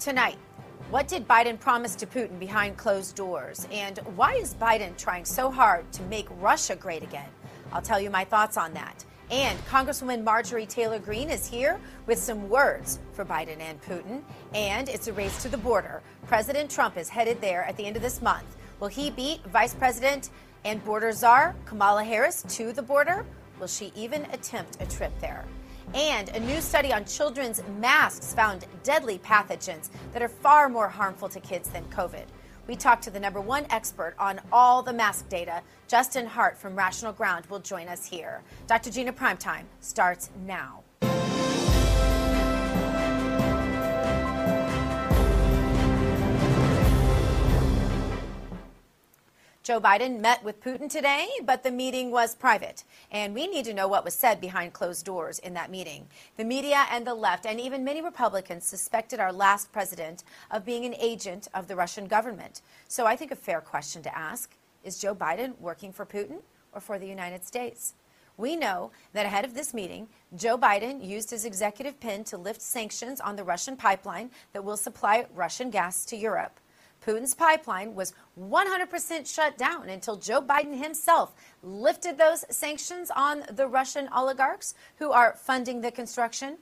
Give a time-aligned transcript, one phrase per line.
[0.00, 0.38] Tonight,
[0.88, 3.68] what did Biden promise to Putin behind closed doors?
[3.70, 7.28] And why is Biden trying so hard to make Russia great again?
[7.70, 9.04] I'll tell you my thoughts on that.
[9.30, 14.22] And Congresswoman Marjorie Taylor Greene is here with some words for Biden and Putin.
[14.54, 16.00] And it's a race to the border.
[16.26, 18.56] President Trump is headed there at the end of this month.
[18.80, 20.30] Will he beat Vice President
[20.64, 23.26] and border czar Kamala Harris to the border?
[23.60, 25.44] Will she even attempt a trip there?
[25.94, 31.28] And a new study on children's masks found deadly pathogens that are far more harmful
[31.28, 32.24] to kids than COVID.
[32.68, 35.62] We talked to the number one expert on all the mask data.
[35.88, 38.42] Justin Hart from Rational Ground will join us here.
[38.68, 38.92] Dr.
[38.92, 40.79] Gina Primetime starts now.
[49.70, 52.82] Joe Biden met with Putin today, but the meeting was private.
[53.12, 56.08] And we need to know what was said behind closed doors in that meeting.
[56.36, 60.84] The media and the left, and even many Republicans, suspected our last president of being
[60.86, 62.62] an agent of the Russian government.
[62.88, 66.40] So I think a fair question to ask is Joe Biden working for Putin
[66.72, 67.94] or for the United States?
[68.36, 72.60] We know that ahead of this meeting, Joe Biden used his executive pen to lift
[72.60, 76.58] sanctions on the Russian pipeline that will supply Russian gas to Europe.
[77.04, 81.32] Putin's pipeline was 100% shut down until Joe Biden himself
[81.62, 86.58] lifted those sanctions on the Russian oligarchs who are funding the construction.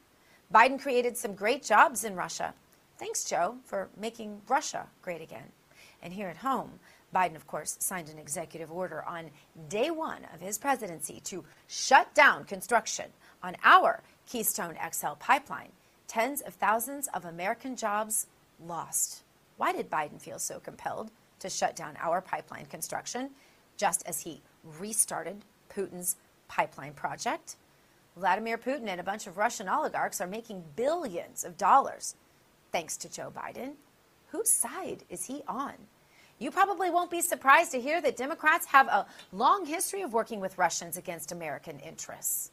[0.52, 2.54] Biden created some great jobs in Russia.
[2.98, 5.52] Thanks, Joe, for making Russia great again.
[6.02, 6.78] And here at home,
[7.14, 9.30] Biden, of course, signed an executive order on
[9.68, 13.06] day one of his presidency to shut down construction
[13.42, 15.72] on our Keystone XL pipeline.
[16.06, 18.26] Tens of thousands of American jobs
[18.64, 19.22] lost.
[19.58, 21.10] Why did Biden feel so compelled
[21.40, 23.30] to shut down our pipeline construction
[23.76, 27.56] just as he restarted Putin's pipeline project?
[28.16, 32.14] Vladimir Putin and a bunch of Russian oligarchs are making billions of dollars
[32.72, 33.72] thanks to Joe Biden.
[34.28, 35.74] Whose side is he on?
[36.38, 40.38] You probably won't be surprised to hear that Democrats have a long history of working
[40.38, 42.52] with Russians against American interests.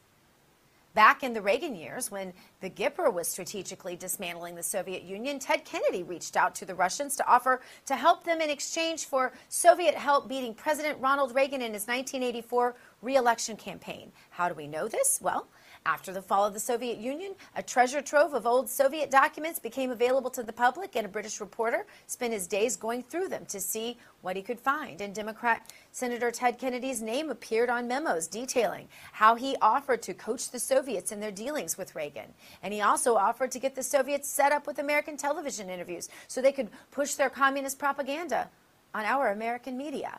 [0.96, 5.62] Back in the Reagan years, when the Gipper was strategically dismantling the Soviet Union, Ted
[5.66, 9.94] Kennedy reached out to the Russians to offer to help them in exchange for Soviet
[9.94, 14.10] help beating President Ronald Reagan in his 1984 reelection campaign.
[14.30, 15.18] How do we know this?
[15.20, 15.48] Well,
[15.86, 19.92] after the fall of the Soviet Union, a treasure trove of old Soviet documents became
[19.92, 23.60] available to the public, and a British reporter spent his days going through them to
[23.60, 25.00] see what he could find.
[25.00, 30.50] And Democrat Senator Ted Kennedy's name appeared on memos detailing how he offered to coach
[30.50, 32.34] the Soviets in their dealings with Reagan.
[32.64, 36.42] And he also offered to get the Soviets set up with American television interviews so
[36.42, 38.50] they could push their communist propaganda
[38.92, 40.18] on our American media.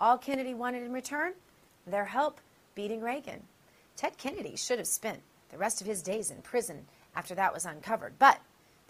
[0.00, 1.32] All Kennedy wanted in return?
[1.88, 2.40] Their help
[2.76, 3.42] beating Reagan.
[3.98, 6.86] Ted Kennedy should have spent the rest of his days in prison
[7.16, 8.12] after that was uncovered.
[8.16, 8.38] But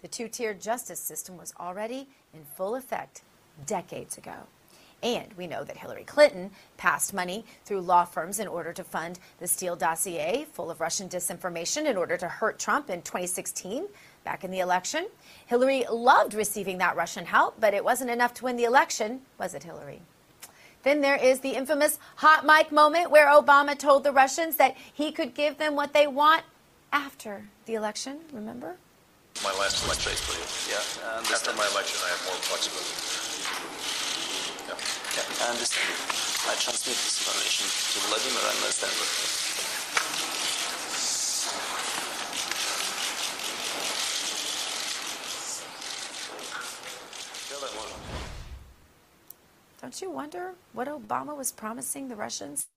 [0.03, 3.23] the two tiered justice system was already in full effect
[3.65, 4.35] decades ago.
[5.01, 9.17] And we know that Hillary Clinton passed money through law firms in order to fund
[9.39, 13.87] the Steele dossier full of Russian disinformation in order to hurt Trump in 2016,
[14.23, 15.07] back in the election.
[15.47, 19.55] Hillary loved receiving that Russian help, but it wasn't enough to win the election, was
[19.55, 20.01] it, Hillary?
[20.83, 25.11] Then there is the infamous hot mic moment where Obama told the Russians that he
[25.11, 26.43] could give them what they want
[26.93, 28.19] after the election.
[28.31, 28.77] Remember?
[29.43, 30.67] My last election, please.
[30.71, 31.31] Yeah.
[31.31, 32.95] After my election, I have more flexibility.
[34.67, 34.75] Yeah.
[35.15, 35.95] yeah, I understand.
[36.47, 39.68] I transmit this information to Vladimir and understand.
[49.81, 52.67] Don't you wonder what Obama was promising the Russians?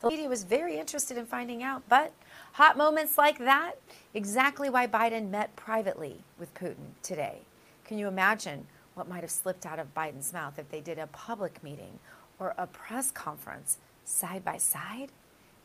[0.00, 2.12] The media was very interested in finding out, but
[2.52, 3.72] hot moments like that,
[4.14, 7.40] exactly why Biden met privately with Putin today.
[7.84, 11.08] Can you imagine what might have slipped out of Biden's mouth if they did a
[11.08, 11.98] public meeting
[12.38, 15.10] or a press conference side by side?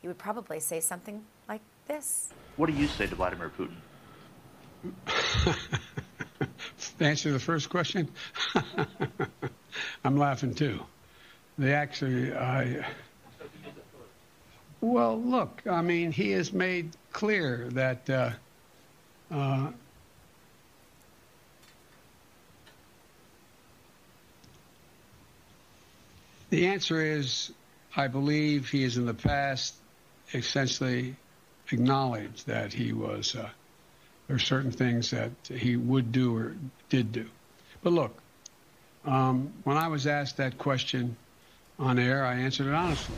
[0.02, 2.30] He would probably say something like this.
[2.56, 3.76] What do you say to Vladimir Putin?
[7.02, 8.08] to answer the first question,
[10.04, 10.80] I'm laughing too.
[11.58, 12.86] They actually, I.
[14.80, 18.32] Well, look, I mean, he has made clear that uh,
[19.32, 19.72] Uh,
[26.50, 27.52] the answer is
[27.96, 29.76] I believe he has in the past
[30.34, 31.16] essentially
[31.72, 33.50] acknowledged that he was, uh,
[34.32, 36.56] there are certain things that he would do or
[36.88, 37.26] did do.
[37.84, 38.18] But look,
[39.04, 41.18] um, when I was asked that question
[41.78, 43.16] on air, I answered it honestly.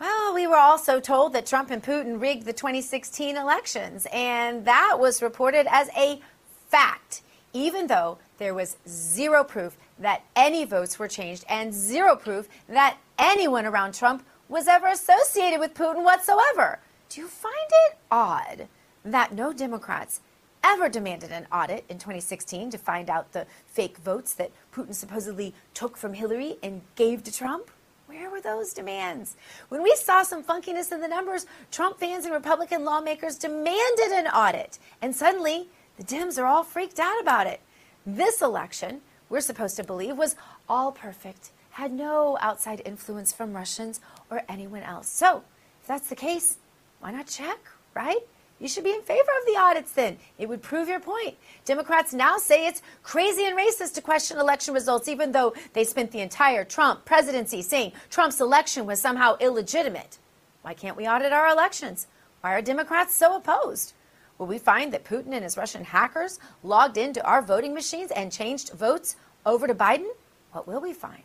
[0.00, 4.96] Well, we were also told that Trump and Putin rigged the 2016 elections, and that
[4.98, 6.20] was reported as a
[6.68, 12.48] fact, even though there was zero proof that any votes were changed and zero proof
[12.68, 16.80] that anyone around Trump was ever associated with Putin whatsoever.
[17.12, 17.54] Do you find
[17.88, 18.68] it odd
[19.04, 20.22] that no Democrats
[20.64, 25.52] ever demanded an audit in 2016 to find out the fake votes that Putin supposedly
[25.74, 27.70] took from Hillary and gave to Trump?
[28.06, 29.36] Where were those demands?
[29.68, 34.28] When we saw some funkiness in the numbers, Trump fans and Republican lawmakers demanded an
[34.28, 34.78] audit.
[35.02, 35.68] And suddenly,
[35.98, 37.60] the Dems are all freaked out about it.
[38.06, 40.34] This election, we're supposed to believe, was
[40.66, 44.00] all perfect, had no outside influence from Russians
[44.30, 45.08] or anyone else.
[45.08, 45.44] So,
[45.82, 46.56] if that's the case,
[47.02, 47.58] why not check,
[47.94, 48.20] right?
[48.60, 50.18] You should be in favor of the audits then.
[50.38, 51.34] It would prove your point.
[51.64, 56.12] Democrats now say it's crazy and racist to question election results, even though they spent
[56.12, 60.18] the entire Trump presidency saying Trump's election was somehow illegitimate.
[60.62, 62.06] Why can't we audit our elections?
[62.40, 63.94] Why are Democrats so opposed?
[64.38, 68.30] Will we find that Putin and his Russian hackers logged into our voting machines and
[68.30, 70.10] changed votes over to Biden?
[70.52, 71.24] What will we find?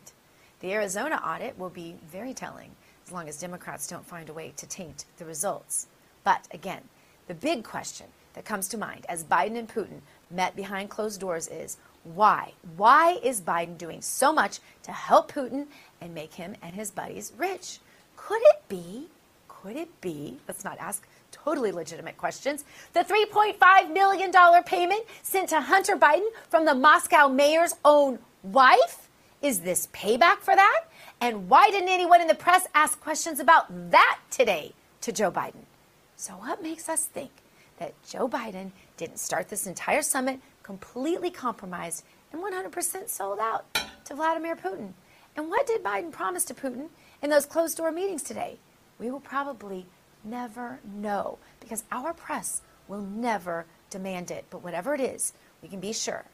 [0.58, 2.72] The Arizona audit will be very telling
[3.08, 5.86] as long as Democrats don't find a way to taint the results.
[6.24, 6.82] But again,
[7.26, 10.00] the big question that comes to mind as Biden and Putin
[10.30, 12.52] met behind closed doors is why?
[12.76, 15.68] Why is Biden doing so much to help Putin
[16.02, 17.78] and make him and his buddies rich?
[18.16, 19.08] Could it be,
[19.48, 24.30] could it be, let's not ask totally legitimate questions, the $3.5 million
[24.64, 29.08] payment sent to Hunter Biden from the Moscow mayor's own wife?
[29.40, 30.84] Is this payback for that?
[31.20, 35.64] And why didn't anyone in the press ask questions about that today to Joe Biden?
[36.16, 37.30] So, what makes us think
[37.78, 43.64] that Joe Biden didn't start this entire summit completely compromised and 100% sold out
[44.04, 44.92] to Vladimir Putin?
[45.36, 46.88] And what did Biden promise to Putin
[47.20, 48.58] in those closed door meetings today?
[49.00, 49.86] We will probably
[50.22, 54.44] never know because our press will never demand it.
[54.50, 55.32] But whatever it is,
[55.62, 56.24] we can be sure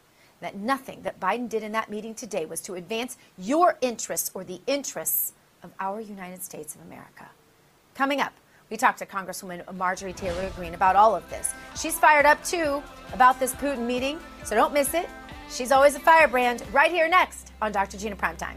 [0.45, 4.45] that nothing that Biden did in that meeting today was to advance your interests or
[4.45, 5.33] the interests
[5.63, 7.27] of our United States of America.
[7.95, 8.35] Coming up,
[8.69, 11.55] we talked to Congresswoman Marjorie Taylor Greene about all of this.
[11.81, 12.83] She's fired up too
[13.15, 15.09] about this Putin meeting, so don't miss it.
[15.51, 17.97] She's always a firebrand right here next on Dr.
[17.97, 18.57] Gina Primetime.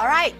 [0.00, 0.34] All right.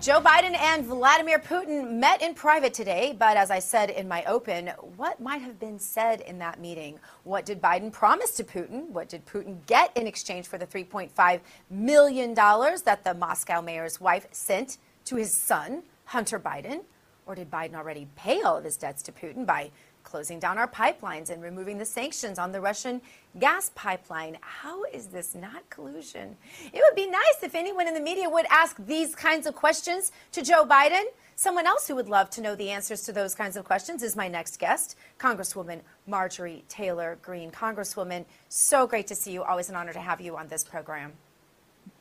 [0.00, 4.24] Joe Biden and Vladimir Putin met in private today, but as I said in my
[4.24, 6.98] open, what might have been said in that meeting?
[7.24, 8.88] What did Biden promise to Putin?
[8.88, 14.26] What did Putin get in exchange for the $3.5 million that the Moscow mayor's wife
[14.32, 16.80] sent to his son, Hunter Biden?
[17.26, 19.70] Or did Biden already pay all of his debts to Putin by
[20.14, 23.02] closing down our pipelines and removing the sanctions on the Russian
[23.40, 24.38] gas pipeline.
[24.42, 26.36] How is this not collusion?
[26.72, 30.12] It would be nice if anyone in the media would ask these kinds of questions
[30.30, 31.02] to Joe Biden.
[31.34, 34.14] Someone else who would love to know the answers to those kinds of questions is
[34.14, 37.50] my next guest, Congresswoman Marjorie Taylor Greene.
[37.50, 39.42] Congresswoman, so great to see you.
[39.42, 41.14] Always an honor to have you on this program.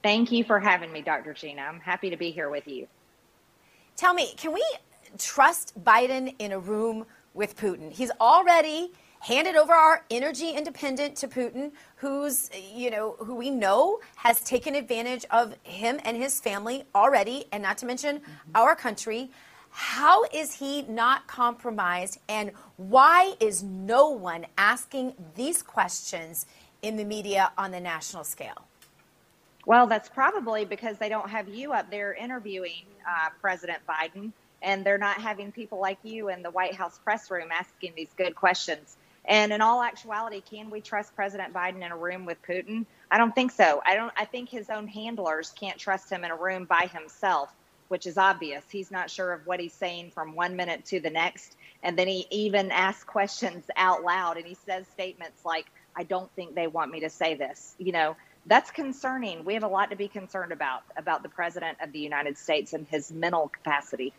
[0.03, 1.33] Thank you for having me, Dr.
[1.33, 1.63] Gina.
[1.63, 2.87] I'm happy to be here with you.
[3.95, 4.63] Tell me, can we
[5.17, 7.91] trust Biden in a room with Putin.
[7.91, 13.99] He's already handed over our energy independent to Putin, who's, you know, who we know
[14.15, 18.51] has taken advantage of him and his family already, and not to mention mm-hmm.
[18.53, 19.31] our country.
[19.69, 26.45] How is he not compromised, and why is no one asking these questions
[26.81, 28.65] in the media on the national scale?
[29.65, 34.85] Well, that's probably because they don't have you up there interviewing uh, President Biden and
[34.85, 38.35] they're not having people like you in the White House press room asking these good
[38.35, 38.97] questions.
[39.25, 42.85] And in all actuality, can we trust President Biden in a room with Putin?
[43.09, 43.81] I don't think so.
[43.85, 44.11] I don't.
[44.17, 47.49] I think his own handlers can't trust him in a room by himself,
[47.87, 48.63] which is obvious.
[48.69, 52.07] He's not sure of what he's saying from one minute to the next, and then
[52.07, 56.67] he even asks questions out loud, and he says statements like, "I don't think they
[56.67, 59.45] want me to say this." You know, that's concerning.
[59.45, 62.73] We have a lot to be concerned about about the president of the United States
[62.73, 64.11] and his mental capacity.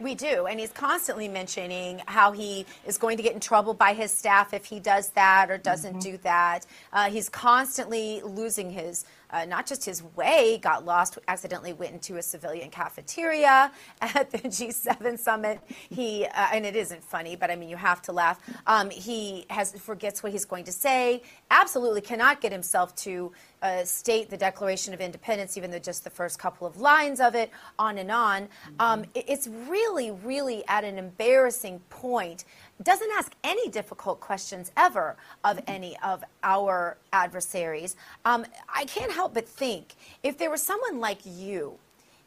[0.00, 0.46] We do.
[0.46, 4.54] And he's constantly mentioning how he is going to get in trouble by his staff
[4.54, 6.10] if he does that or doesn't mm-hmm.
[6.10, 6.66] do that.
[6.92, 12.16] Uh, he's constantly losing his uh, not just his way, got lost, accidentally went into
[12.16, 13.70] a civilian cafeteria
[14.00, 15.60] at the G7 summit.
[15.68, 18.40] He, uh, and it isn't funny, but I mean, you have to laugh.
[18.66, 23.32] Um, he has forgets what he's going to say, absolutely cannot get himself to
[23.62, 27.34] uh, state the Declaration of Independence, even though just the first couple of lines of
[27.34, 28.48] it, on and on.
[28.78, 32.44] Um, it's really, really at an embarrassing point
[32.82, 37.96] doesn't ask any difficult questions ever of any of our adversaries.
[38.24, 41.78] Um, I can't help but think if there was someone like you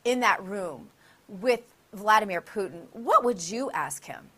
[0.03, 0.89] in that room
[1.27, 1.61] with
[1.93, 4.29] Vladimir Putin, what would you ask him?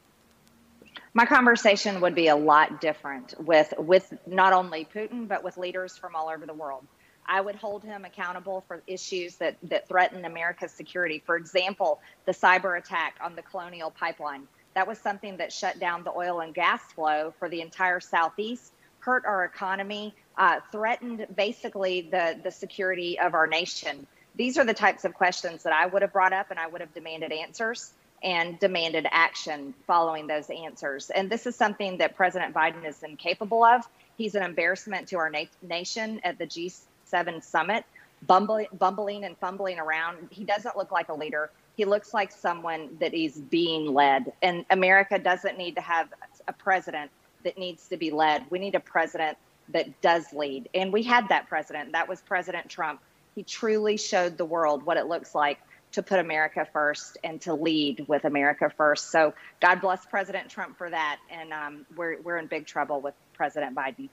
[1.15, 5.95] My conversation would be a lot different with with not only Putin but with leaders
[5.97, 6.85] from all over the world.
[7.25, 11.23] I would hold him accountable for issues that, that threaten America's security.
[11.25, 16.03] For example, the cyber attack on the Colonial Pipeline that was something that shut down
[16.03, 22.01] the oil and gas flow for the entire Southeast, hurt our economy, uh, threatened basically
[22.01, 24.07] the, the security of our nation.
[24.35, 26.81] These are the types of questions that I would have brought up and I would
[26.81, 31.09] have demanded answers and demanded action following those answers.
[31.09, 33.87] And this is something that President Biden is incapable of.
[34.17, 37.83] He's an embarrassment to our na- nation at the G7 summit,
[38.25, 40.29] bumbling, bumbling and fumbling around.
[40.31, 44.31] He doesn't look like a leader he looks like someone that is being led.
[44.41, 46.09] And America doesn't need to have
[46.47, 47.11] a president
[47.43, 48.45] that needs to be led.
[48.49, 49.37] We need a president
[49.69, 50.69] that does lead.
[50.73, 51.93] And we had that president.
[51.93, 53.01] That was President Trump.
[53.35, 55.59] He truly showed the world what it looks like
[55.93, 59.11] to put America first and to lead with America first.
[59.11, 61.19] So God bless President Trump for that.
[61.31, 64.09] And um, we're, we're in big trouble with President Biden.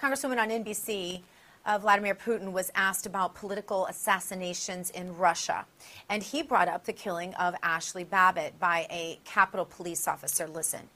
[0.00, 1.22] Congresswoman on NBC,
[1.66, 5.66] uh, Vladimir Putin was asked about political assassinations in Russia.
[6.08, 10.46] And he brought up the killing of Ashli Babbitt by a Capitol police officer.
[10.46, 10.88] Listen.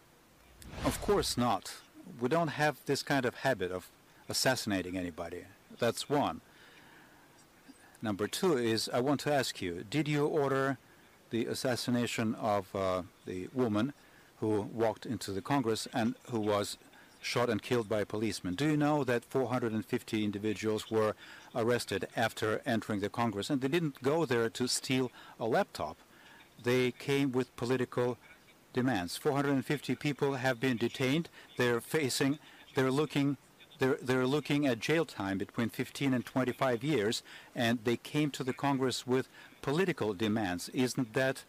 [0.85, 1.75] Of course not.
[2.21, 3.89] We don't have this kind of habit of
[4.29, 5.45] assassinating anybody.
[5.79, 6.41] That's one.
[8.01, 10.79] Number two is I want to ask you did you order
[11.31, 13.93] the assassination of uh, the woman
[14.41, 16.77] who walked into the Congress and who was
[17.23, 18.55] shot and killed by a policeman.
[18.55, 21.15] Do you know that 450 individuals were
[21.55, 23.49] arrested after entering the Congress?
[23.49, 25.97] And they didn't go there to steal a laptop.
[26.63, 28.19] They came with political
[28.73, 29.17] demands.
[29.17, 31.29] 450 people have been detained.
[31.57, 32.39] They're facing,
[32.75, 33.37] they're looking,
[33.79, 37.23] they're, they're looking at jail time between 15 and 25 years,
[37.55, 39.29] and they came to the Congress with
[39.61, 40.69] political demands.
[40.71, 41.45] Isn't that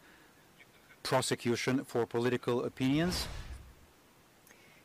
[1.02, 3.28] prosecution for political opinions?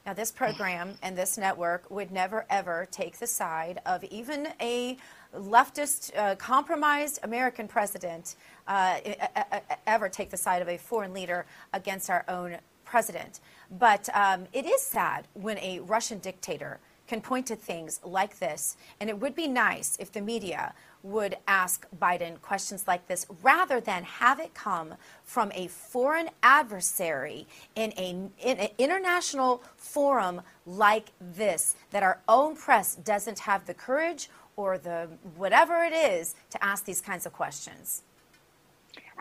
[0.08, 4.96] Now, this program and this network would never ever take the side of even a
[5.36, 8.36] leftist, uh, compromised American president,
[8.66, 9.00] uh,
[9.86, 13.40] ever take the side of a foreign leader against our own president.
[13.70, 18.78] But um, it is sad when a Russian dictator can point to things like this.
[19.00, 20.72] And it would be nice if the media
[21.08, 27.46] would ask Biden questions like this rather than have it come from a foreign adversary
[27.74, 33.74] in, a, in an international forum like this, that our own press doesn't have the
[33.74, 38.02] courage or the whatever it is to ask these kinds of questions.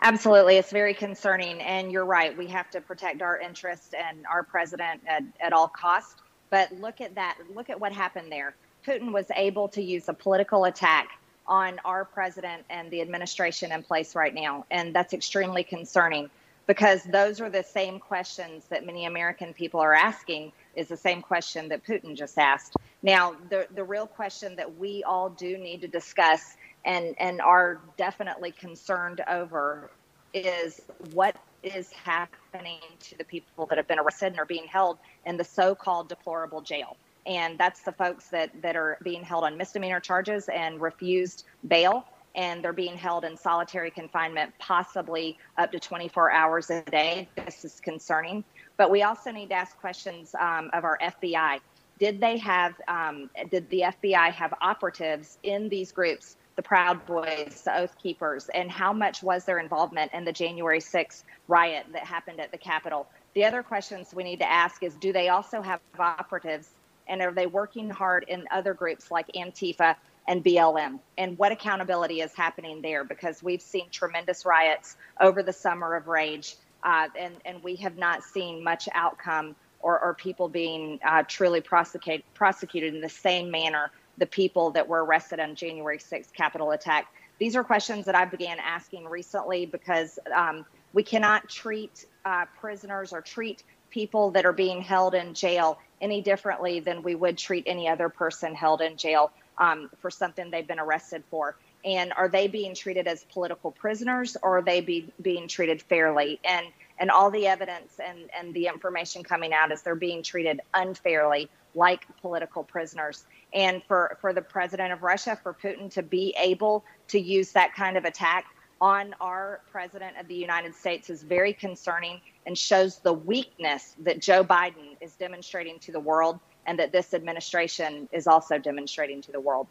[0.02, 0.56] Absolutely.
[0.56, 1.60] It's very concerning.
[1.60, 2.36] And you're right.
[2.36, 6.16] We have to protect our interests and our president at, at all costs.
[6.50, 7.38] But look at that.
[7.54, 8.54] Look at what happened there.
[8.86, 11.08] Putin was able to use a political attack
[11.48, 14.64] on our president and the administration in place right now.
[14.70, 16.30] And that's extremely concerning
[16.66, 21.22] because those are the same questions that many American people are asking is the same
[21.22, 22.76] question that Putin just asked.
[23.02, 27.80] Now, the, the real question that we all do need to discuss and, and are
[27.96, 29.90] definitely concerned over
[30.34, 30.82] is
[31.14, 35.38] what is happening to the people that have been arrested and are being held in
[35.38, 36.96] the so-called deplorable jail
[37.28, 42.04] and that's the folks that that are being held on misdemeanor charges and refused bail.
[42.34, 47.28] And they're being held in solitary confinement possibly up to 24 hours a day.
[47.36, 48.44] This is concerning.
[48.76, 51.60] But we also need to ask questions um, of our fbi
[51.98, 57.62] did they have um, did the fbi have operatives in these groups the proud boys
[57.64, 62.04] the oath keepers and how much was their involvement in the january 6th riot that
[62.04, 63.08] happened at the capitol?
[63.34, 66.70] The other questions we need to ask is do they also have operatives
[67.08, 69.96] and are they working hard in other groups like Antifa
[70.26, 71.00] and BLM?
[71.16, 73.04] And what accountability is happening there?
[73.04, 77.96] Because we've seen tremendous riots over the summer of rage, uh, and, and we have
[77.96, 83.50] not seen much outcome or, or people being uh, truly prosecute, prosecuted in the same
[83.50, 87.06] manner the people that were arrested on January 6th Capitol attack.
[87.38, 93.12] These are questions that I began asking recently because um, we cannot treat uh, prisoners
[93.12, 97.64] or treat people that are being held in jail any differently than we would treat
[97.66, 101.56] any other person held in jail um, for something they've been arrested for.
[101.84, 106.40] And are they being treated as political prisoners or are they be, being treated fairly?
[106.44, 106.66] And
[107.00, 111.48] and all the evidence and, and the information coming out is they're being treated unfairly
[111.74, 113.24] like political prisoners.
[113.52, 117.74] And for, for the president of Russia, for Putin to be able to use that
[117.74, 118.46] kind of attack
[118.80, 124.20] on our president of the United States is very concerning and shows the weakness that
[124.20, 129.32] Joe Biden is demonstrating to the world and that this administration is also demonstrating to
[129.32, 129.66] the world.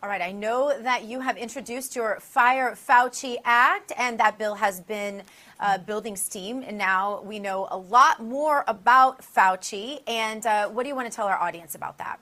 [0.00, 4.54] All right, I know that you have introduced your Fire Fauci Act, and that bill
[4.54, 5.24] has been
[5.58, 6.62] uh, building steam.
[6.64, 10.00] And now we know a lot more about Fauci.
[10.06, 12.20] And uh, what do you want to tell our audience about that?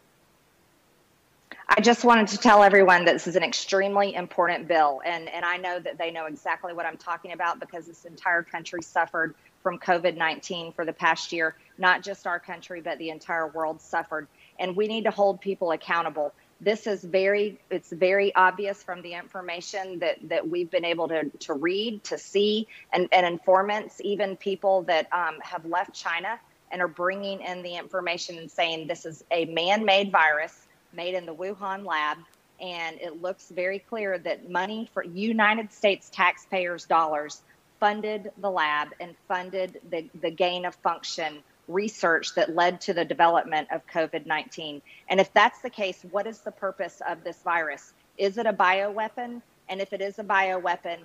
[1.68, 5.00] I just wanted to tell everyone that this is an extremely important bill.
[5.04, 8.44] And, and I know that they know exactly what I'm talking about because this entire
[8.44, 11.56] country suffered from COVID 19 for the past year.
[11.76, 14.28] Not just our country, but the entire world suffered.
[14.61, 16.32] And we need to hold people accountable.
[16.61, 21.28] This is very, it's very obvious from the information that, that we've been able to,
[21.40, 26.38] to read, to see, and, and informants, even people that um, have left China
[26.70, 30.65] and are bringing in the information and saying this is a man made virus
[30.97, 32.19] made in the Wuhan lab.
[32.61, 37.43] And it looks very clear that money for United States taxpayers' dollars
[37.79, 43.05] funded the lab and funded the, the gain of function research that led to the
[43.05, 44.81] development of COVID 19.
[45.09, 47.93] And if that's the case, what is the purpose of this virus?
[48.17, 49.43] Is it a bioweapon?
[49.69, 50.99] And if it is a bioweapon,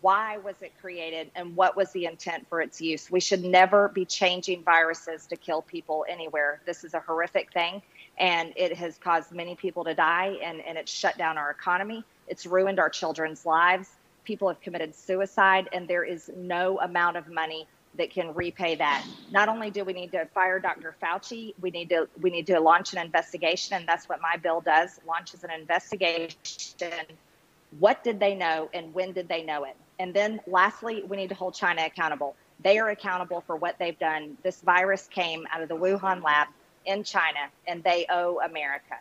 [0.00, 3.10] why was it created and what was the intent for its use?
[3.10, 6.60] We should never be changing viruses to kill people anywhere.
[6.66, 7.82] This is a horrific thing
[8.20, 12.04] and it has caused many people to die and, and it's shut down our economy.
[12.28, 13.88] It's ruined our children's lives.
[14.24, 19.04] People have committed suicide, and there is no amount of money that can repay that.
[19.32, 20.94] Not only do we need to fire Dr.
[21.02, 24.60] Fauci, we need to we need to launch an investigation, and that's what my bill
[24.60, 26.36] does: launches an investigation.
[27.80, 29.76] What did they know, and when did they know it?
[29.98, 32.36] And then, lastly, we need to hold China accountable.
[32.62, 34.36] They are accountable for what they've done.
[34.42, 36.48] This virus came out of the Wuhan lab
[36.86, 38.96] in China, and they owe America.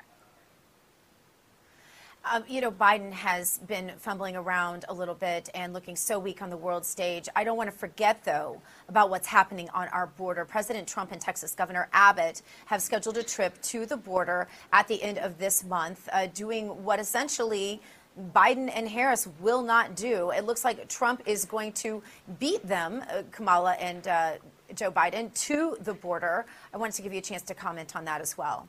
[2.31, 6.41] Um, you know, Biden has been fumbling around a little bit and looking so weak
[6.41, 7.29] on the world stage.
[7.33, 10.43] I don't want to forget, though, about what's happening on our border.
[10.43, 15.01] President Trump and Texas Governor Abbott have scheduled a trip to the border at the
[15.01, 17.81] end of this month, uh, doing what essentially
[18.35, 20.31] Biden and Harris will not do.
[20.31, 22.03] It looks like Trump is going to
[22.37, 24.33] beat them, uh, Kamala and uh,
[24.75, 26.45] Joe Biden to the border.
[26.73, 28.67] I wanted to give you a chance to comment on that as well.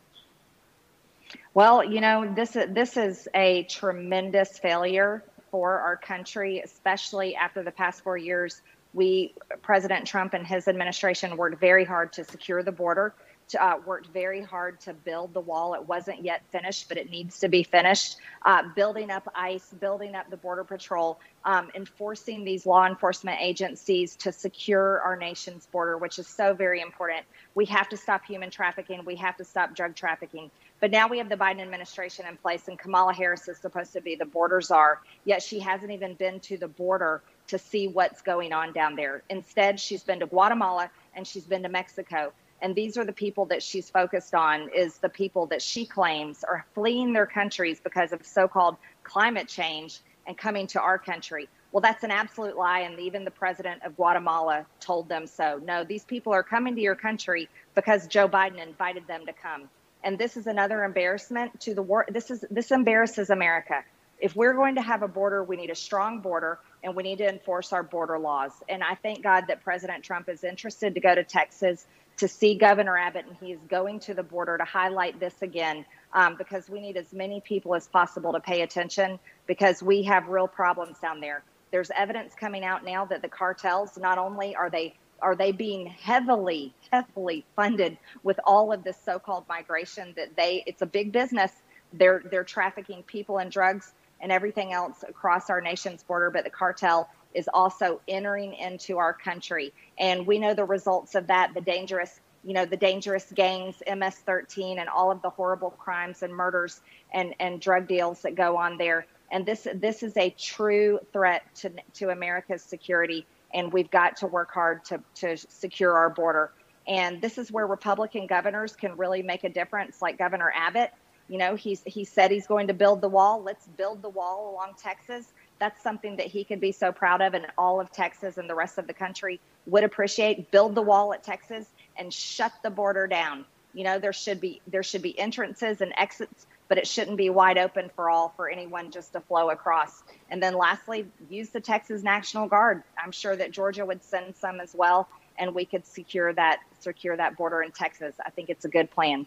[1.54, 7.70] Well, you know, this this is a tremendous failure for our country, especially after the
[7.70, 8.62] past four years.
[8.92, 13.14] We, President Trump and his administration, worked very hard to secure the border
[13.54, 15.74] uh, worked very hard to build the wall.
[15.74, 18.16] It wasn't yet finished, but it needs to be finished.
[18.44, 24.16] Uh, building up ICE, building up the Border Patrol, um, enforcing these law enforcement agencies
[24.16, 27.24] to secure our nation's border, which is so very important.
[27.54, 29.04] We have to stop human trafficking.
[29.04, 30.50] We have to stop drug trafficking.
[30.80, 34.00] But now we have the Biden administration in place, and Kamala Harris is supposed to
[34.00, 38.22] be the border czar, yet she hasn't even been to the border to see what's
[38.22, 39.22] going on down there.
[39.28, 43.46] Instead, she's been to Guatemala and she's been to Mexico and these are the people
[43.46, 48.12] that she's focused on is the people that she claims are fleeing their countries because
[48.12, 51.48] of so-called climate change and coming to our country.
[51.72, 55.60] Well that's an absolute lie and even the president of guatemala told them so.
[55.64, 59.68] No these people are coming to your country because joe biden invited them to come.
[60.02, 63.84] And this is another embarrassment to the war this is this embarrasses america.
[64.18, 67.18] If we're going to have a border we need a strong border and we need
[67.18, 68.52] to enforce our border laws.
[68.68, 71.86] And i thank god that president trump is interested to go to texas
[72.20, 75.84] to see Governor Abbott, and he is going to the border to highlight this again
[76.12, 80.28] um, because we need as many people as possible to pay attention because we have
[80.28, 81.42] real problems down there.
[81.72, 85.86] There's evidence coming out now that the cartels not only are they are they being
[85.86, 91.52] heavily heavily funded with all of this so-called migration that they it's a big business
[91.92, 96.50] they're they're trafficking people and drugs and everything else across our nation's border but the
[96.50, 99.72] cartel is also entering into our country.
[99.98, 104.78] And we know the results of that, the dangerous, you know, the dangerous gangs, MS-13
[104.78, 106.80] and all of the horrible crimes and murders
[107.12, 109.06] and, and drug deals that go on there.
[109.30, 113.26] And this this is a true threat to, to America's security.
[113.54, 116.52] And we've got to work hard to, to secure our border.
[116.86, 120.92] And this is where Republican governors can really make a difference, like Governor Abbott.
[121.28, 123.40] You know, he's he said he's going to build the wall.
[123.42, 125.32] Let's build the wall along Texas.
[125.60, 128.54] That's something that he could be so proud of, and all of Texas and the
[128.54, 130.50] rest of the country would appreciate.
[130.50, 133.44] Build the wall at Texas and shut the border down.
[133.74, 137.30] You know, there should be there should be entrances and exits, but it shouldn't be
[137.30, 140.02] wide open for all for anyone just to flow across.
[140.30, 142.82] And then lastly, use the Texas National Guard.
[142.98, 147.16] I'm sure that Georgia would send some as well, and we could secure that secure
[147.16, 148.14] that border in Texas.
[148.24, 149.26] I think it's a good plan.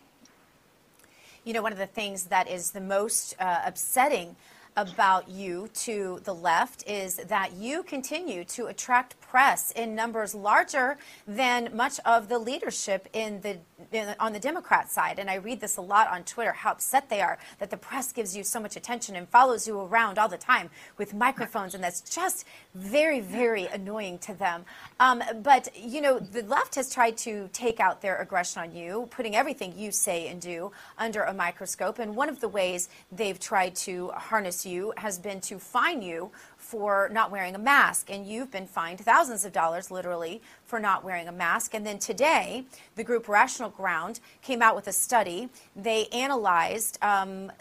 [1.45, 4.35] You know, one of the things that is the most uh, upsetting
[4.75, 10.97] about you to the left is that you continue to attract press in numbers larger
[11.27, 13.57] than much of the leadership in the
[13.91, 15.19] in, on the Democrat side.
[15.19, 18.11] And I read this a lot on Twitter how upset they are that the press
[18.11, 21.83] gives you so much attention and follows you around all the time with microphones, and
[21.83, 24.65] that's just very, very annoying to them.
[24.99, 29.07] Um, but you know, the left has tried to take out their aggression on you,
[29.11, 31.99] putting everything you say and do under a microscope.
[31.99, 36.31] And one of the ways they've tried to harness you has been to fine you
[36.57, 38.09] for not wearing a mask.
[38.09, 41.73] And you've been fined thousands of dollars, literally, for not wearing a mask.
[41.73, 45.49] And then today, the group Rational Ground came out with a study.
[45.75, 47.51] They analyzed um,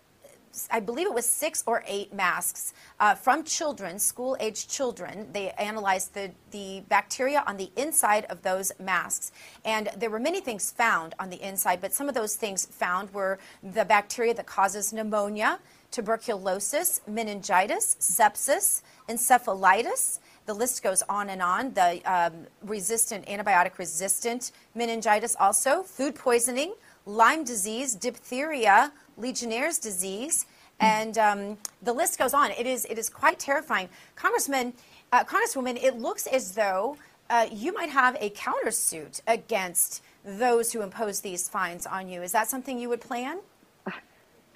[0.71, 5.29] I believe it was six or eight masks uh, from children, school aged children.
[5.33, 9.33] They analyzed the, the bacteria on the inside of those masks.
[9.65, 13.13] And there were many things found on the inside, but some of those things found
[13.15, 15.59] were the bacteria that causes pneumonia,
[15.91, 20.19] tuberculosis, meningitis, sepsis, encephalitis.
[20.47, 21.73] The list goes on and on.
[21.73, 26.75] The um, resistant, antibiotic resistant meningitis, also, food poisoning,
[27.07, 30.47] Lyme disease, diphtheria, Legionnaire's disease,
[30.81, 32.51] and um, the list goes on.
[32.51, 33.89] It is, it is quite terrifying.
[34.17, 34.73] Congressman,
[35.13, 36.97] uh, Congresswoman, it looks as though
[37.31, 42.23] uh, you might have a countersuit against those who impose these fines on you.
[42.23, 43.39] Is that something you would plan?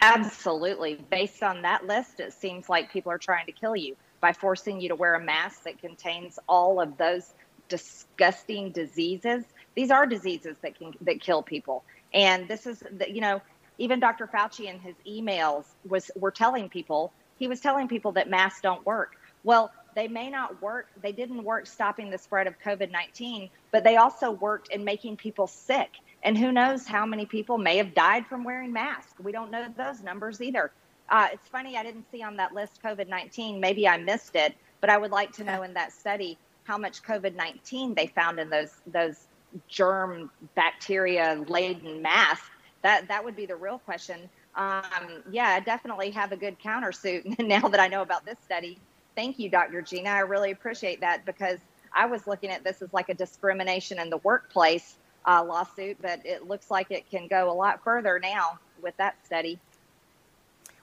[0.00, 0.98] Absolutely.
[1.10, 4.80] Based on that list, it seems like people are trying to kill you by forcing
[4.80, 7.32] you to wear a mask that contains all of those
[7.68, 9.44] disgusting diseases.
[9.74, 11.84] These are diseases that can that kill people.
[12.14, 13.40] And this is the, you know,
[13.78, 14.26] even Dr.
[14.26, 18.84] Fauci in his emails was were telling people, he was telling people that masks don't
[18.86, 19.16] work.
[19.44, 20.88] Well, they may not work.
[21.02, 25.46] They didn't work stopping the spread of COVID-19, but they also worked in making people
[25.46, 25.90] sick
[26.26, 29.14] and who knows how many people may have died from wearing masks?
[29.22, 30.72] We don't know those numbers either.
[31.08, 33.60] Uh, it's funny, I didn't see on that list COVID 19.
[33.60, 37.02] Maybe I missed it, but I would like to know in that study how much
[37.04, 39.25] COVID 19 they found in those, those
[39.68, 42.44] germ bacteria laden mask
[42.82, 44.28] That, that would be the real question.
[44.54, 48.78] Um, yeah, I definitely have a good countersuit now that I know about this study.
[49.14, 49.82] Thank you, Dr.
[49.82, 50.10] Gina.
[50.10, 51.58] I really appreciate that because
[51.92, 56.20] I was looking at this as like a discrimination in the workplace uh, lawsuit, but
[56.24, 59.58] it looks like it can go a lot further now with that study.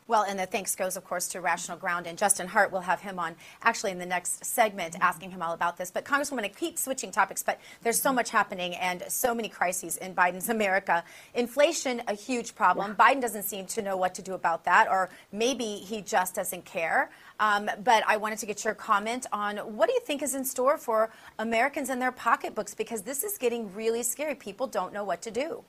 [0.07, 2.07] Well, and the thanks goes, of course, to Rational Ground.
[2.07, 5.53] And Justin Hart will have him on actually in the next segment asking him all
[5.53, 5.91] about this.
[5.91, 9.97] But, Congresswoman, I keep switching topics, but there's so much happening and so many crises
[9.97, 11.03] in Biden's America.
[11.33, 12.95] Inflation, a huge problem.
[12.97, 13.05] Yeah.
[13.05, 16.65] Biden doesn't seem to know what to do about that, or maybe he just doesn't
[16.65, 17.09] care.
[17.39, 20.45] Um, but I wanted to get your comment on what do you think is in
[20.45, 24.35] store for Americans and their pocketbooks because this is getting really scary.
[24.35, 25.63] People don't know what to do.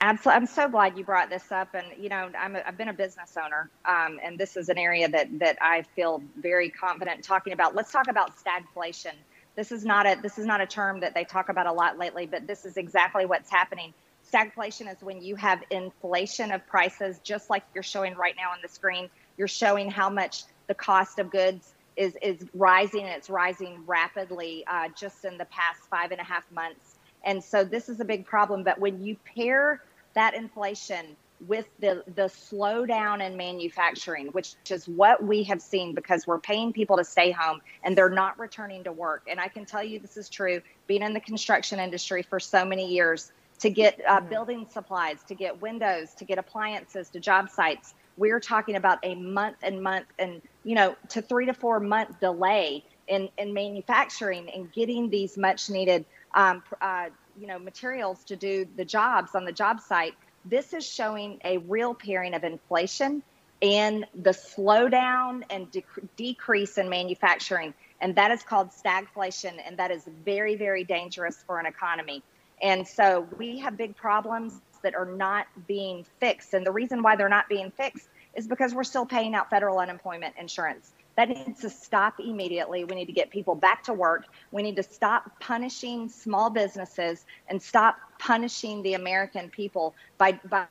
[0.00, 0.36] Absolutely.
[0.36, 1.74] I'm so glad you brought this up.
[1.74, 5.08] And, you know, i have been a business owner, um, and this is an area
[5.08, 7.74] that, that I feel very confident talking about.
[7.74, 9.14] Let's talk about stagflation.
[9.56, 11.98] This is not a this is not a term that they talk about a lot
[11.98, 13.92] lately, but this is exactly what's happening.
[14.32, 18.58] Stagflation is when you have inflation of prices, just like you're showing right now on
[18.62, 19.08] the screen.
[19.36, 24.62] You're showing how much the cost of goods is is rising and it's rising rapidly
[24.68, 26.94] uh, just in the past five and a half months.
[27.24, 28.62] And so this is a big problem.
[28.62, 29.82] But when you pair
[30.14, 31.16] that inflation
[31.46, 36.72] with the the slowdown in manufacturing, which is what we have seen because we're paying
[36.72, 39.22] people to stay home and they're not returning to work.
[39.30, 42.64] And I can tell you this is true, being in the construction industry for so
[42.64, 44.28] many years, to get uh, mm-hmm.
[44.28, 49.14] building supplies, to get windows, to get appliances to job sites we're talking about a
[49.14, 54.50] month and month and you know to three to four month delay in, in manufacturing
[54.50, 59.44] and getting these much needed um, uh, you know materials to do the jobs on
[59.44, 63.22] the job site this is showing a real pairing of inflation
[63.60, 65.84] and the slowdown and de-
[66.16, 67.74] decrease in manufacturing.
[68.00, 69.58] And that is called stagflation.
[69.64, 72.22] And that is very, very dangerous for an economy.
[72.62, 76.54] And so we have big problems that are not being fixed.
[76.54, 79.78] And the reason why they're not being fixed is because we're still paying out federal
[79.78, 80.92] unemployment insurance.
[81.18, 82.84] That needs to stop immediately.
[82.84, 84.26] We need to get people back to work.
[84.52, 90.66] We need to stop punishing small businesses and stop punishing the American people by, by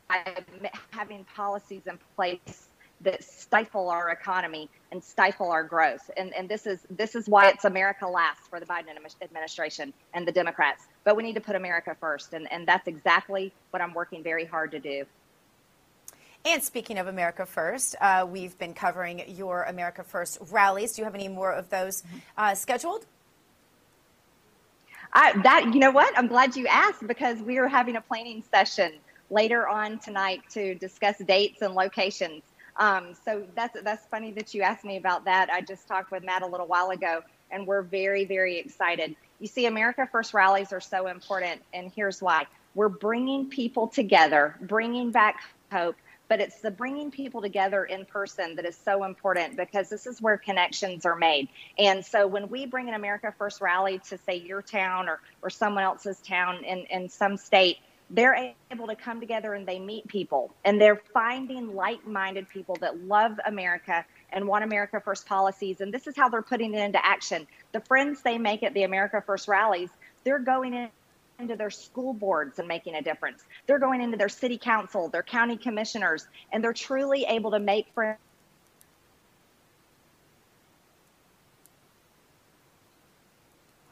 [0.92, 2.70] having policies in place
[3.02, 6.10] that stifle our economy and stifle our growth.
[6.16, 8.86] And, and this is this is why it's America last for the Biden
[9.22, 10.88] administration and the Democrats.
[11.04, 12.32] But we need to put America first.
[12.32, 15.04] And, and that's exactly what I'm working very hard to do.
[16.48, 20.94] And speaking of America First, uh, we've been covering your America First rallies.
[20.94, 22.04] Do you have any more of those
[22.38, 23.06] uh, scheduled?
[25.12, 26.18] I, that you know what?
[26.18, 28.94] I'm glad you asked because we are having a planning session
[29.30, 32.44] later on tonight to discuss dates and locations.
[32.78, 35.50] Um, so that's that's funny that you asked me about that.
[35.50, 39.18] I just talked with Matt a little while ago, and we're very very excited.
[39.42, 44.56] You see, America First rallies are so important, and here's why: we're bringing people together,
[44.62, 45.42] bringing back
[45.74, 45.98] hope
[46.28, 50.22] but it's the bringing people together in person that is so important because this is
[50.22, 51.48] where connections are made.
[51.78, 55.50] And so when we bring an America First rally to say your town or, or
[55.50, 57.78] someone else's town in, in some state,
[58.10, 63.04] they're able to come together and they meet people and they're finding like-minded people that
[63.04, 65.82] love America and want America First policies.
[65.82, 67.48] And this is how they're putting it into action.
[67.74, 69.90] The friends they make at the America First rallies,
[70.24, 70.90] they're going in
[71.40, 73.44] into their school boards and making a difference.
[73.68, 77.88] They're going into their city council, their county commissioners, and they're truly able to make
[77.94, 78.18] friends.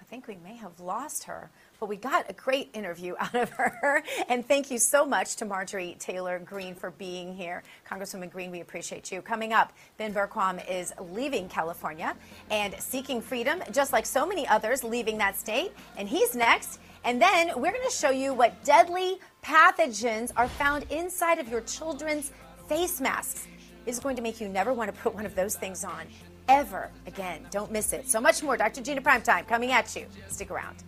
[0.01, 3.49] I think we may have lost her, but we got a great interview out of
[3.51, 4.01] her.
[4.27, 7.62] And thank you so much to Marjorie Taylor Greene for being here.
[7.88, 9.21] Congresswoman Greene, we appreciate you.
[9.21, 12.15] Coming up, Ben Bergquam is leaving California
[12.49, 15.73] and seeking freedom, just like so many others leaving that state.
[15.97, 16.79] And he's next.
[17.05, 21.61] And then we're going to show you what deadly pathogens are found inside of your
[21.61, 22.31] children's
[22.67, 23.47] face masks.
[23.85, 26.07] This is going to make you never want to put one of those things on
[26.49, 27.45] ever again.
[27.51, 28.09] Don't miss it.
[28.09, 28.57] So much more.
[28.57, 28.81] Dr.
[28.81, 30.07] Gina Primetime coming at you.
[30.29, 30.83] Stick around.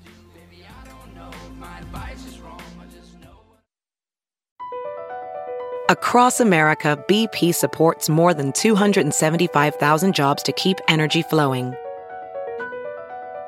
[5.89, 11.75] Across America, BP supports more than 275,000 jobs to keep energy flowing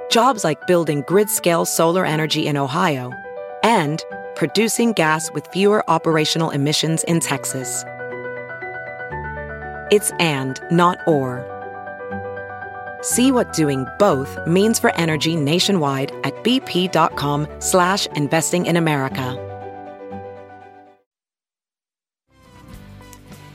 [0.10, 3.14] Jobs like building grid-scale solar energy in Ohio
[3.64, 4.04] and
[4.36, 7.84] producing gas with fewer operational emissions in Texas.
[9.92, 11.46] It's and, not or.
[13.02, 19.46] See what doing both means for energy nationwide at bp.com slash investing in America.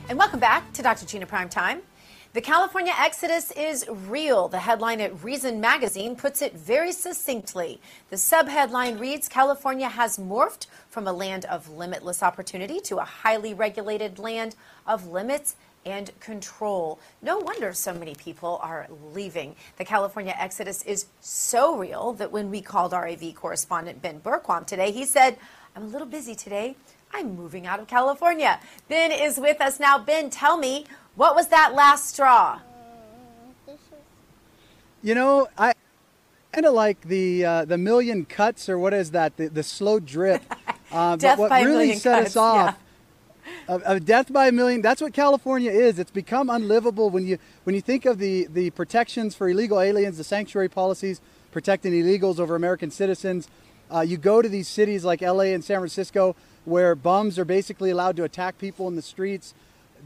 [0.07, 1.05] And welcome back to Dr.
[1.05, 1.81] Gina Prime Time.
[2.35, 4.49] The California exodus is real.
[4.49, 7.79] The headline at Reason magazine puts it very succinctly.
[8.09, 13.53] The subheadline reads California has morphed from a land of limitless opportunity to a highly
[13.53, 16.99] regulated land of limits and control.
[17.21, 19.55] No wonder so many people are leaving.
[19.77, 24.67] The California exodus is so real that when we called our AV correspondent Ben Bergquam
[24.67, 25.37] today, he said,
[25.73, 26.75] I'm a little busy today.
[27.13, 28.59] I'm moving out of California.
[28.89, 29.97] Ben is with us now.
[29.97, 32.59] Ben, tell me, what was that last straw?
[35.01, 35.73] You know, I
[36.51, 39.37] kind of like the uh, the million cuts or what is that?
[39.37, 40.43] The, the slow drip.
[40.91, 42.77] Uh, but what really set cuts, us off.
[43.67, 43.99] Yeah.
[43.99, 44.81] Death by a million.
[44.81, 45.97] That's what California is.
[45.97, 50.17] It's become unlivable when you when you think of the the protections for illegal aliens,
[50.17, 53.49] the sanctuary policies protecting illegals over American citizens.
[53.91, 57.89] Uh, you go to these cities like LA and San Francisco where bums are basically
[57.89, 59.53] allowed to attack people in the streets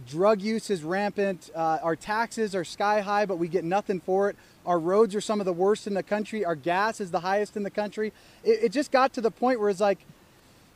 [0.07, 1.49] drug use is rampant.
[1.55, 4.35] Uh, our taxes are sky high, but we get nothing for it.
[4.65, 6.45] Our roads are some of the worst in the country.
[6.45, 8.13] Our gas is the highest in the country.
[8.43, 9.99] It, it just got to the point where it's like,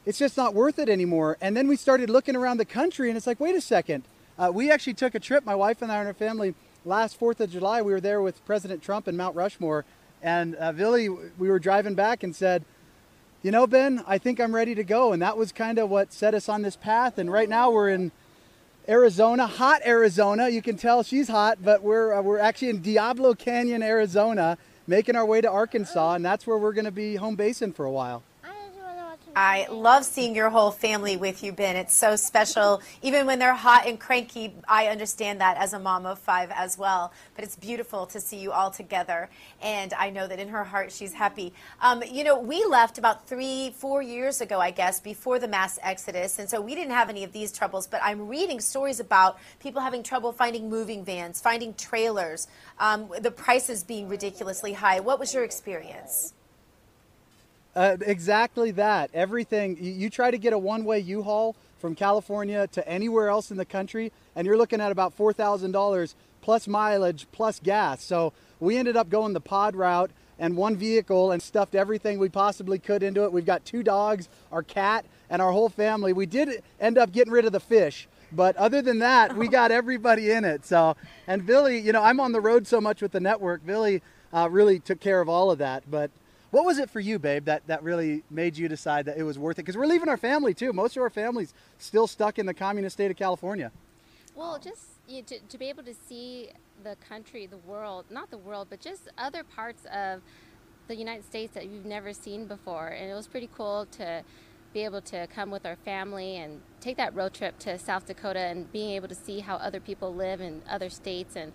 [0.05, 1.37] it's just not worth it anymore.
[1.39, 4.03] And then we started looking around the country, and it's like, wait a second.
[4.37, 6.55] Uh, we actually took a trip, my wife and I and our family,
[6.85, 7.81] last 4th of July.
[7.81, 9.85] We were there with President Trump and Mount Rushmore.
[10.21, 12.65] And uh, Billy, we were driving back and said,
[13.41, 15.11] you know, Ben, I think I'm ready to go.
[15.11, 17.17] And that was kind of what set us on this path.
[17.17, 18.11] And right now we're in
[18.87, 20.49] Arizona, hot Arizona.
[20.49, 25.15] You can tell she's hot, but we're uh, we're actually in Diablo Canyon, Arizona, making
[25.15, 27.91] our way to Arkansas, and that's where we're going to be home basing for a
[27.91, 28.23] while.
[29.35, 31.75] I love seeing your whole family with you, Ben.
[31.75, 32.83] It's so special.
[33.01, 36.77] Even when they're hot and cranky, I understand that as a mom of five as
[36.77, 37.11] well.
[37.33, 39.29] But it's beautiful to see you all together.
[39.59, 41.51] And I know that in her heart, she's happy.
[41.81, 45.79] Um, you know, we left about three, four years ago, I guess, before the mass
[45.81, 46.37] exodus.
[46.37, 47.87] And so we didn't have any of these troubles.
[47.87, 53.31] But I'm reading stories about people having trouble finding moving vans, finding trailers, um, the
[53.31, 54.99] prices being ridiculously high.
[54.99, 56.33] What was your experience?
[57.75, 59.09] Uh, exactly that.
[59.13, 63.57] Everything you, you try to get a one-way U-Haul from California to anywhere else in
[63.57, 68.03] the country, and you're looking at about four thousand dollars plus mileage plus gas.
[68.03, 72.29] So we ended up going the pod route and one vehicle and stuffed everything we
[72.29, 73.31] possibly could into it.
[73.31, 76.13] We've got two dogs, our cat, and our whole family.
[76.13, 79.71] We did end up getting rid of the fish, but other than that, we got
[79.71, 80.65] everybody in it.
[80.65, 80.95] So,
[81.27, 83.65] and Billy, you know, I'm on the road so much with the network.
[83.65, 86.11] Billy uh, really took care of all of that, but
[86.53, 89.39] what was it for you, babe, that, that really made you decide that it was
[89.39, 89.63] worth it?
[89.63, 90.71] Because we're leaving our family too.
[90.71, 93.71] Most of our family's still stuck in the communist state of California.
[94.35, 96.51] Well, just you know, to, to be able to see
[96.83, 100.21] the country, the world, not the world, but just other parts of
[100.87, 102.89] the United States that you've never seen before.
[102.89, 104.21] And it was pretty cool to
[104.73, 108.41] be able to come with our family and take that road trip to South Dakota
[108.41, 111.51] and being able to see how other people live in other states and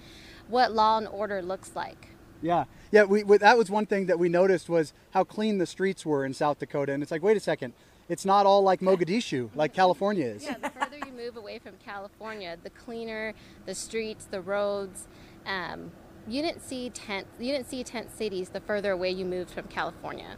[0.48, 2.08] what law and order looks like.
[2.42, 3.05] Yeah, yeah.
[3.05, 6.24] We, we, that was one thing that we noticed was how clean the streets were
[6.24, 7.72] in South Dakota, and it's like, wait a second,
[8.09, 10.44] it's not all like Mogadishu, like California is.
[10.44, 13.35] Yeah, the further you move away from California, the cleaner
[13.66, 15.07] the streets, the roads.
[15.46, 15.90] Um,
[16.27, 17.27] you didn't see tent.
[17.38, 20.37] You didn't see tent cities the further away you moved from California.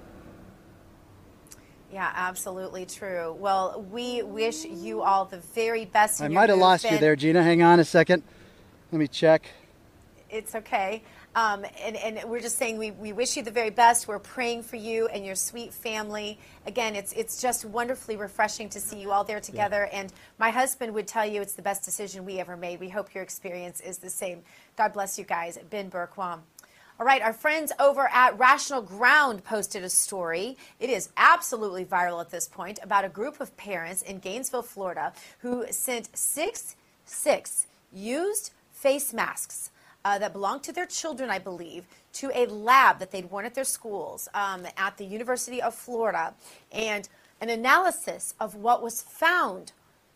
[1.93, 3.33] Yeah, absolutely true.
[3.33, 6.23] Well, we wish you all the very best.
[6.23, 7.43] I might have lost you there, Gina.
[7.43, 8.23] Hang on a second.
[8.93, 9.47] Let me check.
[10.29, 11.03] It's okay.
[11.37, 14.09] Um, and, and, we're just saying we, we wish you the very best.
[14.09, 16.41] We're praying for you and your sweet family.
[16.67, 19.89] Again, it's, it's just wonderfully refreshing to see you all there together.
[19.93, 20.01] Yeah.
[20.01, 22.81] And my husband would tell you it's the best decision we ever made.
[22.81, 24.43] We hope your experience is the same.
[24.77, 25.57] God bless you guys.
[25.71, 26.41] Ben Bergquam.
[26.99, 30.59] All right, our friends over at Rational Ground posted a story.
[30.81, 35.13] It is absolutely viral at this point about a group of parents in Gainesville, Florida,
[35.39, 39.71] who sent six, six used face masks
[40.05, 41.85] uh, that belonged to their children, I believe,
[42.15, 46.35] to a lab that they'd worn at their schools um, at the University of Florida.
[46.73, 47.09] And
[47.41, 49.73] an analysis of what was found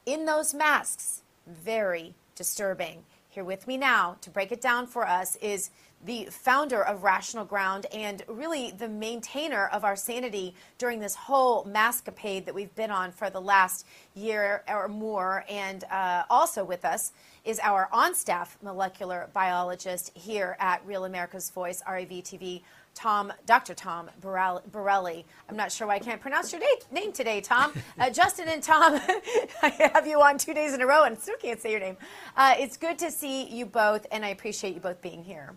[0.06, 3.04] in those masks, very disturbing.
[3.30, 5.70] Here with me now to break it down for us is
[6.04, 11.64] the founder of Rational Ground and really the maintainer of our sanity during this whole
[11.64, 15.44] maskapade that we've been on for the last year or more.
[15.48, 17.12] And uh, also with us
[17.44, 22.62] is our on staff molecular biologist here at Real America's Voice, RAV TV.
[22.94, 23.74] Tom, Dr.
[23.74, 25.24] Tom Borelli.
[25.48, 27.72] I'm not sure why I can't pronounce your name today, Tom.
[27.98, 28.94] Uh, Justin and Tom,
[29.62, 31.96] I have you on two days in a row and still can't say your name.
[32.36, 35.54] Uh, it's good to see you both, and I appreciate you both being here.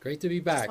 [0.00, 0.68] Great to be back.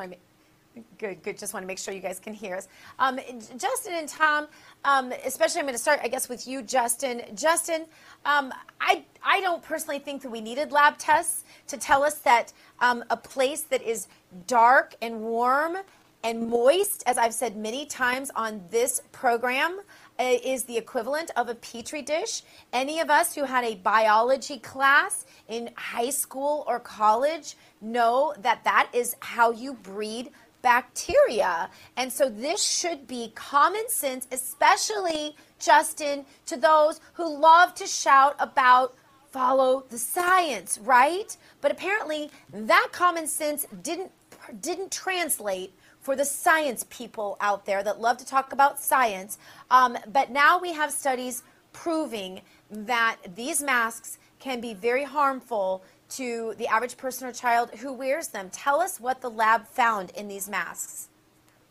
[0.98, 1.38] Good, good.
[1.38, 2.68] Just want to make sure you guys can hear us.
[3.00, 3.20] Um,
[3.58, 4.48] Justin and Tom,
[4.84, 7.22] um, especially I'm going to start, I guess, with you, Justin.
[7.34, 7.86] Justin,
[8.26, 12.52] um, I, I don't personally think that we needed lab tests to tell us that
[12.82, 14.08] um, a place that is
[14.48, 15.78] dark and warm
[16.24, 19.80] and moist, as I've said many times on this program,
[20.20, 22.42] uh, is the equivalent of a petri dish.
[22.74, 28.64] Any of us who had a biology class in high school or college know that
[28.64, 30.32] that is how you breed
[30.66, 31.70] bacteria.
[31.96, 38.36] And so this should be common sense, especially, Justin, to those who love to shout
[38.40, 38.96] about
[39.30, 41.38] follow the science, right?
[41.62, 44.12] But apparently that common sense didn't
[44.60, 49.38] didn't translate for the science people out there that love to talk about science.
[49.70, 56.54] Um, but now we have studies proving that these masks can be very harmful to
[56.58, 58.50] the average person or child who wears them.
[58.52, 61.10] Tell us what the lab found in these masks.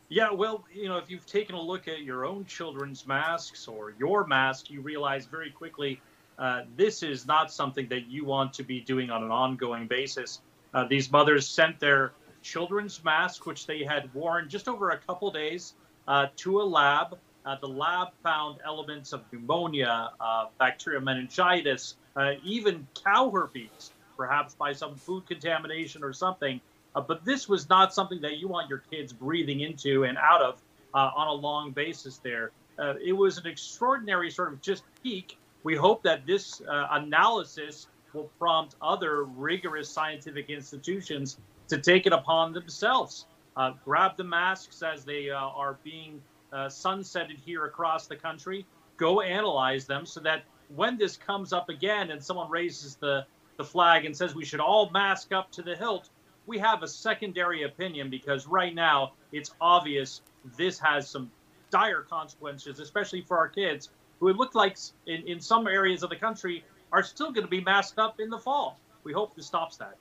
[0.08, 3.94] Yeah, well, you know, if you've taken a look at your own children's masks or
[3.98, 6.00] your mask, you realize very quickly
[6.38, 10.40] uh, this is not something that you want to be doing on an ongoing basis.
[10.72, 15.30] Uh, these mothers sent their children's mask, which they had worn just over a couple
[15.30, 15.74] days,
[16.06, 17.18] uh, to a lab.
[17.46, 24.54] Uh, the lab found elements of pneumonia, uh, bacterial meningitis, uh, even cow herpes perhaps
[24.54, 26.60] by some food contamination or something.
[26.94, 30.42] Uh, but this was not something that you want your kids breathing into and out
[30.42, 30.62] of
[30.94, 32.52] uh, on a long basis there.
[32.78, 35.36] Uh, it was an extraordinary sort of just peak.
[35.62, 41.38] We hope that this uh, analysis will prompt other rigorous scientific institutions
[41.68, 43.26] to take it upon themselves.
[43.56, 46.20] Uh, grab the masks as they uh, are being
[46.52, 48.64] sunsetted here across the country.
[48.96, 53.26] Go analyze them so that when this comes up again and someone raises the,
[53.56, 56.10] the flag and says we should all mask up to the hilt,
[56.46, 60.22] we have a secondary opinion because right now it's obvious
[60.56, 61.30] this has some
[61.70, 63.90] dire consequences, especially for our kids
[64.20, 64.76] who it looked like
[65.06, 68.30] in, in some areas of the country are still going to be masked up in
[68.30, 68.78] the fall.
[69.02, 69.96] We hope this stops that.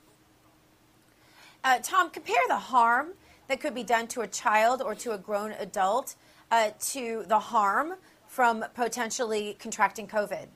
[1.63, 3.13] Uh, Tom, compare the harm
[3.47, 6.15] that could be done to a child or to a grown adult
[6.51, 7.95] uh, to the harm
[8.27, 10.47] from potentially contracting COVID.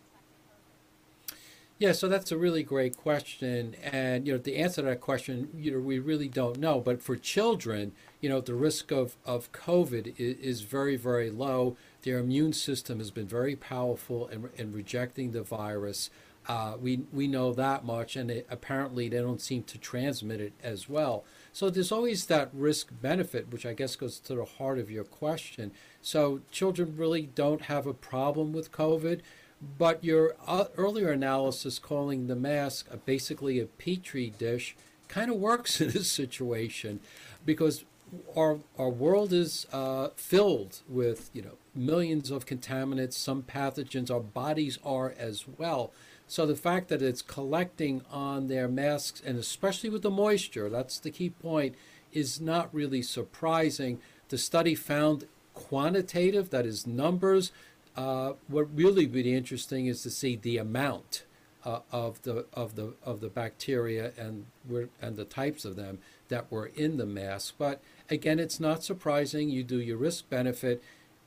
[1.80, 5.50] Yeah, so that's a really great question, and you know the answer to that question,
[5.56, 6.80] you know, we really don't know.
[6.80, 11.78] But for children, you know, the risk of of COVID is, is very very low.
[12.02, 16.10] Their immune system has been very powerful in, in rejecting the virus.
[16.48, 20.54] Uh, we we know that much, and it, apparently they don't seem to transmit it
[20.64, 21.26] as well.
[21.54, 25.04] So there's always that risk benefit, which I guess goes to the heart of your
[25.04, 25.72] question.
[26.02, 29.22] So children really don't have a problem with COVID.
[29.62, 34.76] But your uh, earlier analysis calling the mask a, basically a petri dish
[35.08, 37.00] kind of works in this situation
[37.46, 37.86] because
[38.36, 44.12] our our world is uh, filled with you know millions of contaminants, some pathogens.
[44.12, 45.92] Our bodies are as well.
[46.28, 51.00] So the fact that it's collecting on their masks, and especially with the moisture, that's
[51.00, 51.76] the key point,
[52.12, 54.00] is not really surprising.
[54.28, 57.54] The study found quantitative, that is numbers,
[57.98, 61.24] uh, what really would be interesting is to see the amount
[61.66, 64.46] uh, of the of the of the bacteria and
[65.02, 67.56] and the types of them that were in the mask.
[67.58, 69.50] But again, it's not surprising.
[69.50, 70.82] You do your risk benefit,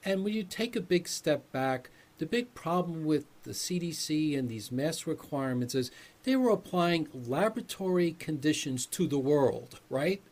[0.05, 4.49] and when you take a big step back, the big problem with the CDC and
[4.49, 5.91] these mask requirements is
[6.23, 10.23] they were applying laboratory conditions to the world, right?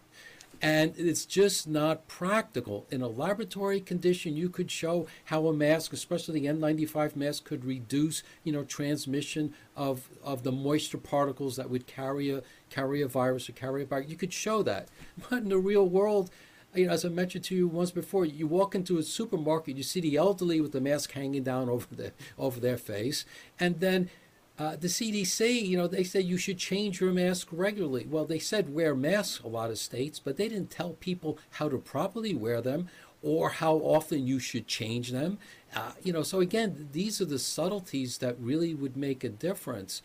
[0.61, 2.87] And it's just not practical.
[2.91, 7.65] In a laboratory condition, you could show how a mask, especially the N95 mask, could
[7.65, 13.09] reduce, you know, transmission of, of the moisture particles that would carry a carry a
[13.09, 14.11] virus or carry a virus.
[14.11, 14.89] You could show that.
[15.31, 16.31] But in the real world,
[16.75, 19.83] you know, as I mentioned to you once before, you walk into a supermarket, you
[19.83, 23.25] see the elderly with the mask hanging down over the over their face,
[23.61, 24.11] and then
[24.59, 28.07] uh, the CDC, you know, they said you should change your mask regularly.
[28.11, 31.69] Well, they said wear masks a lot of states, but they didn't tell people how
[31.69, 32.89] to properly wear them
[33.23, 35.39] or how often you should change them.
[35.75, 40.03] Uh, you know, so again, these are the subtleties that really would make a difference.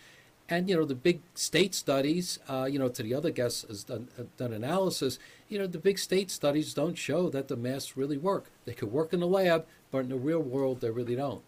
[0.50, 3.84] And you know, the big state studies, uh, you know, to the other guests has
[3.84, 5.18] done, done analysis.
[5.50, 8.52] You know, the big state studies don't show that the masks really work.
[8.66, 11.42] They could work in the lab, but in the real world, they really don't.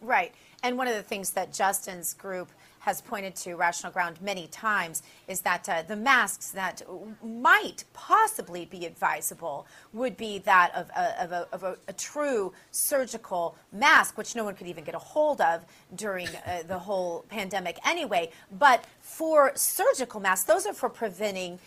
[0.00, 0.34] Right.
[0.62, 2.48] And one of the things that Justin's group
[2.82, 6.82] has pointed to rational ground many times is that uh, the masks that
[7.24, 12.52] might possibly be advisable would be that of, a, of, a, of a, a, true
[12.72, 17.24] surgical mask, which no one could even get a hold of during uh, the whole
[17.28, 18.28] pandemic anyway.
[18.58, 21.58] But for surgical masks, those are for preventing,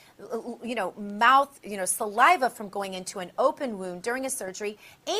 [0.63, 4.79] you know, mouth, you know, saliva from going into an open wound during a surgery,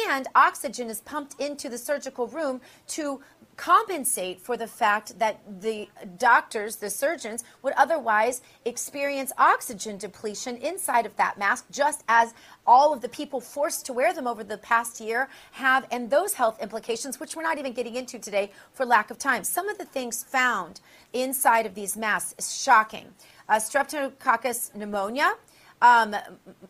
[0.09, 3.21] and oxygen is pumped into the surgical room to
[3.57, 11.05] compensate for the fact that the doctors, the surgeons, would otherwise experience oxygen depletion inside
[11.05, 12.33] of that mask, just as
[12.67, 16.33] all of the people forced to wear them over the past year have, and those
[16.33, 19.43] health implications, which we're not even getting into today for lack of time.
[19.43, 20.81] Some of the things found
[21.13, 23.07] inside of these masks is shocking.
[23.47, 25.33] Uh, Streptococcus pneumonia.
[25.81, 26.15] Um,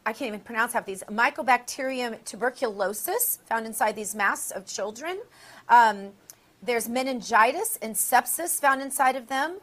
[0.05, 1.03] I can't even pronounce half these.
[1.03, 5.19] Mycobacterium tuberculosis found inside these masks of children.
[5.69, 6.09] Um,
[6.61, 9.59] there's meningitis and sepsis found inside of them,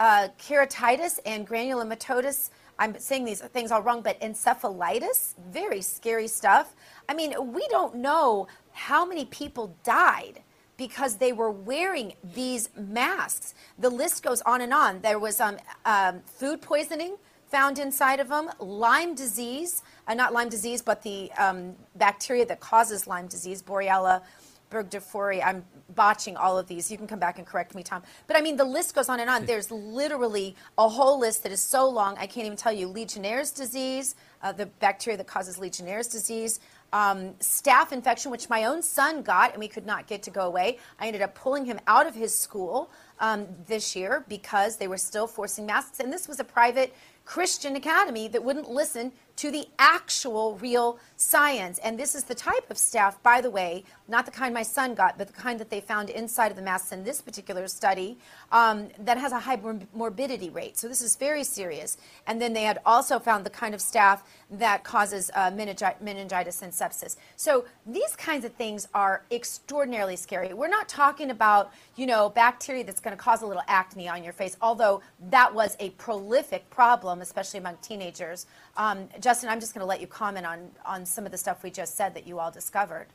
[0.00, 2.50] uh, keratitis and granulomatosis.
[2.80, 6.74] I'm saying these things all wrong, but encephalitis, very scary stuff.
[7.10, 10.42] I mean, we don't know how many people died
[10.78, 13.54] because they were wearing these masks.
[13.78, 15.02] The list goes on and on.
[15.02, 17.18] There was um, um, food poisoning
[17.48, 22.60] found inside of them, Lyme disease, uh, not Lyme disease, but the um, bacteria that
[22.60, 24.22] causes Lyme disease, Borrelia
[24.70, 25.42] burgdorferi.
[25.44, 25.64] I'm
[25.94, 26.90] botching all of these.
[26.90, 28.02] You can come back and correct me, Tom.
[28.26, 29.46] But I mean, the list goes on and on.
[29.46, 32.86] There's literally a whole list that is so long, I can't even tell you.
[32.88, 36.60] Legionnaire's disease, uh, the bacteria that causes Legionnaire's disease,
[36.92, 40.42] um, staph infection, which my own son got, and we could not get to go
[40.42, 40.78] away.
[40.98, 42.90] I ended up pulling him out of his school
[43.20, 46.00] um, this year because they were still forcing masks.
[46.00, 46.94] And this was a private
[47.24, 51.78] Christian academy that wouldn't listen to the actual real science.
[51.78, 54.94] And this is the type of staph, by the way, not the kind my son
[54.94, 58.18] got, but the kind that they found inside of the masks in this particular study
[58.52, 59.58] um, that has a high
[59.92, 60.76] morbidity rate.
[60.76, 61.96] So this is very serious.
[62.26, 64.20] And then they had also found the kind of staph
[64.50, 67.16] that causes uh, meningitis and sepsis.
[67.36, 70.52] So these kinds of things are extraordinarily scary.
[70.52, 74.24] We're not talking about, you know, bacteria that's going to cause a little acne on
[74.24, 78.46] your face, although that was a prolific problem, especially among teenagers.
[78.80, 81.62] Um, Justin, I'm just going to let you comment on, on some of the stuff
[81.62, 83.08] we just said that you all discovered.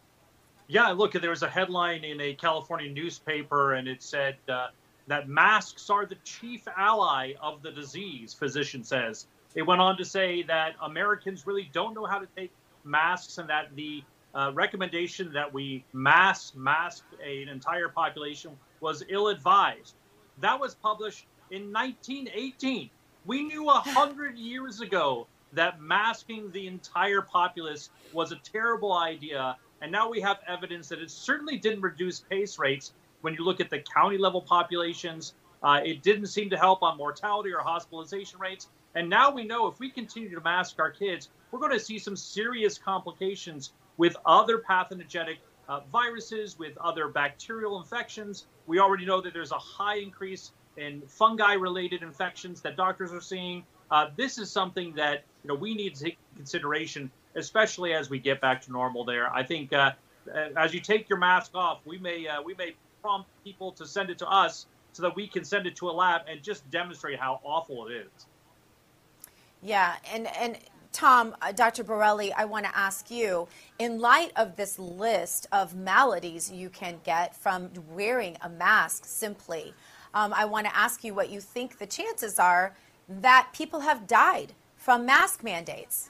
[0.67, 4.67] Yeah, look, there was a headline in a California newspaper, and it said uh,
[5.07, 9.25] that masks are the chief ally of the disease, physician says.
[9.55, 12.51] It went on to say that Americans really don't know how to take
[12.83, 14.03] masks and that the
[14.35, 18.51] uh, recommendation that we mass mask an entire population
[18.81, 19.95] was ill advised.
[20.41, 22.91] That was published in 1918.
[23.25, 25.25] We knew a hundred years ago
[25.55, 29.57] that masking the entire populace was a terrible idea.
[29.81, 33.59] And now we have evidence that it certainly didn't reduce case rates when you look
[33.59, 35.33] at the county level populations.
[35.63, 38.69] Uh, it didn't seem to help on mortality or hospitalization rates.
[38.93, 41.99] And now we know if we continue to mask our kids, we're going to see
[41.99, 48.45] some serious complications with other pathogenic uh, viruses, with other bacterial infections.
[48.67, 53.21] We already know that there's a high increase in fungi related infections that doctors are
[53.21, 53.63] seeing.
[53.91, 58.19] Uh, this is something that you know we need to take consideration, especially as we
[58.19, 59.05] get back to normal.
[59.05, 59.91] There, I think uh,
[60.57, 64.09] as you take your mask off, we may uh, we may prompt people to send
[64.09, 67.19] it to us so that we can send it to a lab and just demonstrate
[67.19, 68.25] how awful it is.
[69.61, 70.57] Yeah, and and
[70.91, 71.83] Tom, uh, Dr.
[71.83, 77.01] Borelli, I want to ask you, in light of this list of maladies you can
[77.03, 79.73] get from wearing a mask simply,
[80.13, 82.73] um, I want to ask you what you think the chances are
[83.07, 86.09] that people have died from mask mandates.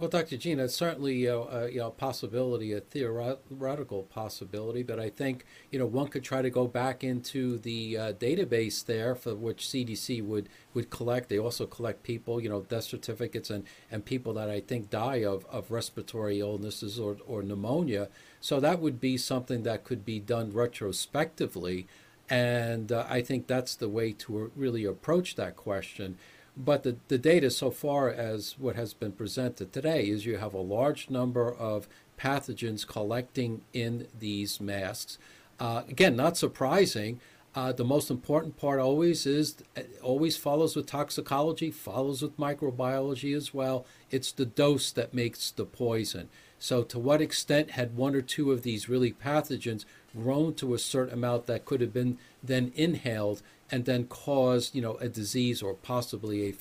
[0.00, 0.38] Well, Dr.
[0.38, 5.84] Gina, it's certainly a you know, possibility, a theoretical possibility, but I think you know
[5.84, 10.48] one could try to go back into the uh, database there for which CDC would,
[10.72, 11.28] would collect.
[11.28, 15.22] They also collect people, you know, death certificates and, and people that I think die
[15.22, 18.08] of, of respiratory illnesses or, or pneumonia.
[18.40, 21.86] So that would be something that could be done retrospectively.
[22.30, 26.16] And uh, I think that's the way to really approach that question.
[26.56, 30.54] But the, the data so far as what has been presented today is you have
[30.54, 35.18] a large number of pathogens collecting in these masks.
[35.58, 37.20] Uh, again, not surprising.
[37.52, 39.56] Uh, the most important part always is
[40.00, 43.84] always follows with toxicology, follows with microbiology as well.
[44.10, 46.28] It's the dose that makes the poison.
[46.60, 49.84] So, to what extent had one or two of these really pathogens
[50.16, 54.82] grown to a certain amount that could have been then inhaled and then caused, you
[54.82, 56.52] know, a disease or possibly a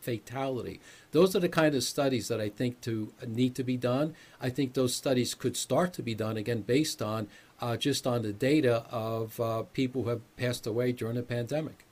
[0.00, 0.80] fatality?
[1.12, 4.14] Those are the kind of studies that I think to need to be done.
[4.40, 7.28] I think those studies could start to be done again based on
[7.60, 11.84] uh, just on the data of uh, people who have passed away during the pandemic.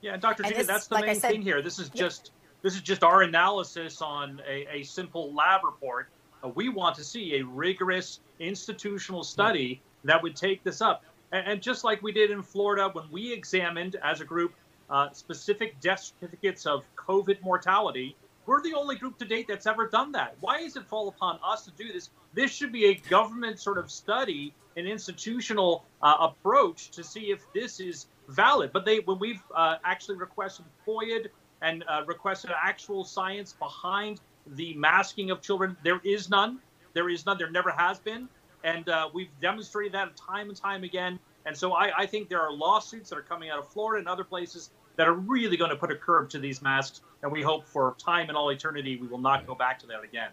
[0.00, 0.44] Yeah, Dr.
[0.44, 1.60] Gina, that's the like main said, thing here.
[1.60, 2.30] This is just
[2.62, 6.08] this is just our analysis on a, a simple lab report
[6.42, 11.04] uh, we want to see a rigorous institutional study that would take this up.
[11.32, 14.54] And, and just like we did in Florida when we examined as a group
[14.88, 19.88] uh, specific death certificates of COVID mortality, we're the only group to date that's ever
[19.88, 20.36] done that.
[20.40, 22.10] Why does it fall upon us to do this?
[22.34, 27.44] This should be a government sort of study, an institutional uh, approach to see if
[27.52, 28.70] this is valid.
[28.72, 31.26] But they, when we've uh, actually requested FOIA
[31.62, 36.60] and uh, requested actual science behind the masking of children, there is none.
[36.92, 37.38] There is none.
[37.38, 38.28] There never has been.
[38.66, 41.20] And uh, we've demonstrated that time and time again.
[41.46, 44.08] And so I, I, think there are lawsuits that are coming out of Florida and
[44.08, 47.00] other places that are really going to put a curb to these masks.
[47.22, 50.02] And we hope for time and all eternity we will not go back to that
[50.02, 50.30] again.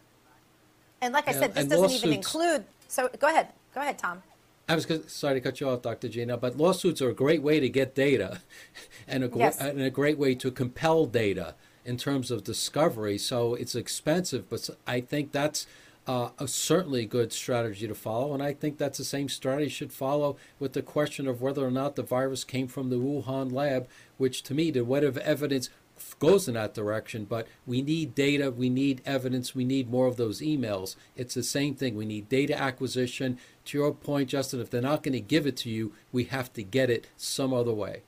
[0.99, 2.65] And like I yeah, said, this doesn't lawsuits, even include.
[2.87, 3.49] So go ahead.
[3.75, 4.23] Go ahead, Tom.
[4.67, 6.09] I was sorry to cut you off, Dr.
[6.09, 8.41] Gina, but lawsuits are a great way to get data
[9.07, 9.59] and a, yes.
[9.59, 11.53] and a great way to compel data
[11.85, 13.19] in terms of discovery.
[13.19, 15.67] So it's expensive, but I think that's
[16.07, 18.33] uh, a certainly good strategy to follow.
[18.33, 21.71] And I think that's the same strategy should follow with the question of whether or
[21.71, 23.87] not the virus came from the Wuhan lab,
[24.17, 25.69] which to me, the whatever evidence
[26.19, 27.25] goes in that direction.
[27.25, 30.95] But we need data, we need evidence, we need more of those emails.
[31.15, 31.95] It's the same thing.
[31.95, 33.37] We need data acquisition.
[33.65, 36.51] To your point, Justin, if they're not going to give it to you, we have
[36.53, 38.03] to get it some other way.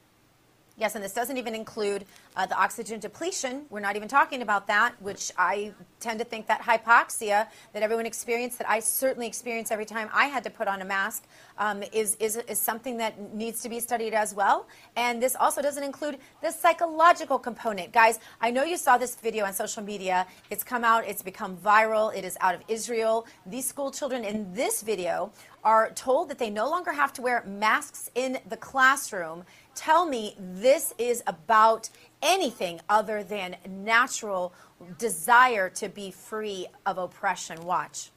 [0.77, 2.05] Yes, and this doesn't even include
[2.37, 5.71] Uh, the oxygen depletion, we're not even talking about that, which I
[6.01, 10.25] tend to think that hypoxia that everyone experienced, that I certainly experienced every time I
[10.25, 11.23] had to put on a mask,
[11.57, 14.67] um, is, is, is something that needs to be studied as well.
[14.97, 17.93] And this also doesn't include the psychological component.
[17.93, 20.27] Guys, I know you saw this video on social media.
[20.49, 23.25] It's come out, it's become viral, it is out of Israel.
[23.45, 25.31] These school children in this video
[25.64, 29.44] are told that they no longer have to wear masks in the classroom.
[29.74, 31.90] Tell me this is about
[32.22, 34.52] anything other than natural
[34.98, 37.64] desire to be free of oppression.
[37.64, 38.10] Watch.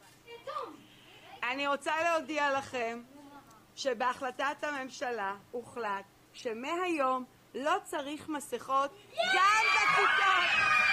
[1.43, 3.01] אני רוצה להודיע לכם
[3.75, 8.91] שבהחלטת הממשלה הוחלט שמהיום לא צריך מסכות
[9.35, 10.86] גם בכיתות.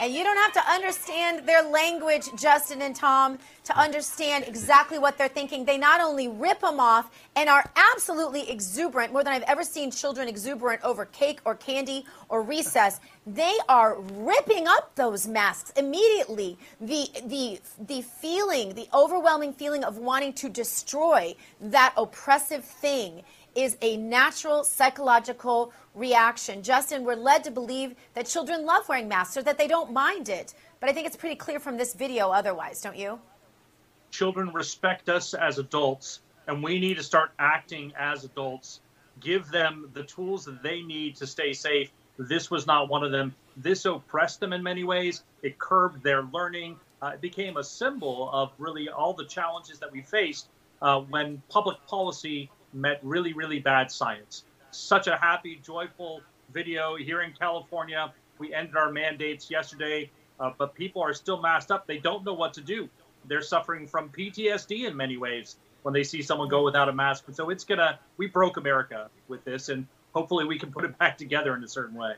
[0.00, 5.18] And you don't have to understand their language, Justin and Tom, to understand exactly what
[5.18, 5.64] they're thinking.
[5.64, 9.90] They not only rip them off and are absolutely exuberant, more than I've ever seen
[9.90, 13.00] children exuberant over cake or candy or recess.
[13.26, 16.56] They are ripping up those masks immediately.
[16.80, 23.22] The the the feeling, the overwhelming feeling of wanting to destroy that oppressive thing
[23.58, 26.62] is a natural psychological reaction.
[26.62, 30.28] Justin, we're led to believe that children love wearing masks or that they don't mind
[30.28, 30.54] it.
[30.78, 33.18] But I think it's pretty clear from this video otherwise, don't you?
[34.12, 38.80] Children respect us as adults, and we need to start acting as adults.
[39.18, 41.90] Give them the tools that they need to stay safe.
[42.16, 43.34] This was not one of them.
[43.56, 45.24] This oppressed them in many ways.
[45.42, 46.76] It curbed their learning.
[47.02, 50.48] Uh, it became a symbol of really all the challenges that we faced
[50.80, 54.44] uh, when public policy met really, really bad science.
[54.70, 56.20] Such a happy, joyful
[56.52, 58.12] video here in California.
[58.38, 61.86] We ended our mandates yesterday, uh, but people are still masked up.
[61.86, 62.88] They don't know what to do.
[63.26, 67.24] They're suffering from PTSD in many ways when they see someone go without a mask.
[67.26, 70.96] And so it's gonna, we broke America with this, and hopefully we can put it
[70.98, 72.14] back together in a certain way.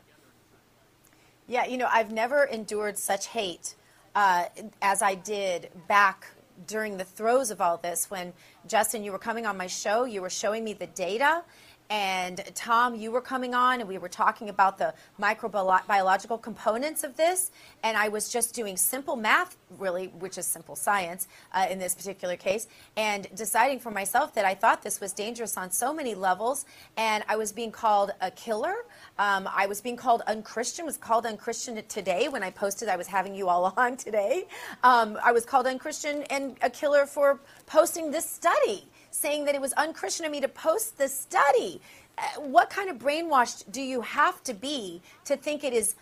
[1.46, 3.74] Yeah, you know, I've never endured such hate
[4.14, 4.44] uh,
[4.82, 6.28] as I did back
[6.66, 8.32] during the throes of all this when
[8.66, 11.42] Justin, you were coming on my show, you were showing me the data.
[11.90, 17.16] And Tom, you were coming on and we were talking about the microbiological components of
[17.16, 17.50] this.
[17.82, 21.96] And I was just doing simple math, really, which is simple science uh, in this
[21.96, 26.14] particular case, and deciding for myself that I thought this was dangerous on so many
[26.14, 26.64] levels.
[26.96, 28.74] And I was being called a killer.
[29.18, 33.08] Um, I was being called unchristian, was called unchristian today when I posted I was
[33.08, 34.44] having you all on today.
[34.84, 39.60] Um, I was called unchristian and a killer for posting this study saying that it
[39.60, 41.80] was unchristian of me to post the study.
[42.18, 45.94] Uh, what kind of brainwashed do you have to be to think it is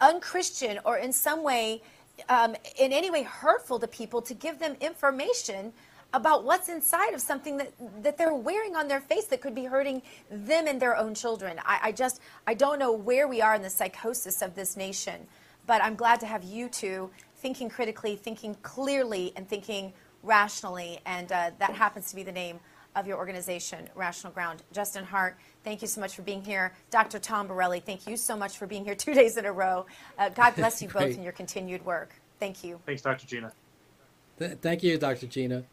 [0.00, 1.82] unchristian or in some way,
[2.28, 5.72] um, in any way hurtful to people to give them information
[6.14, 9.64] about what's inside of something that, that they're wearing on their face that could be
[9.64, 11.58] hurting them and their own children?
[11.64, 15.26] I, I just, I don't know where we are in the psychosis of this nation,
[15.66, 19.92] but I'm glad to have you two thinking critically, thinking clearly, and thinking
[20.22, 22.60] rationally, and uh, that happens to be the name
[22.94, 24.62] of your organization, Rational Ground.
[24.72, 26.72] Justin Hart, thank you so much for being here.
[26.90, 27.18] Dr.
[27.18, 29.86] Tom Borelli, thank you so much for being here two days in a row.
[30.18, 32.14] Uh, God bless you both in your continued work.
[32.38, 32.80] Thank you.
[32.86, 33.26] Thanks, Dr.
[33.26, 33.52] Gina.
[34.38, 35.26] Th- thank you, Dr.
[35.26, 35.64] Gina.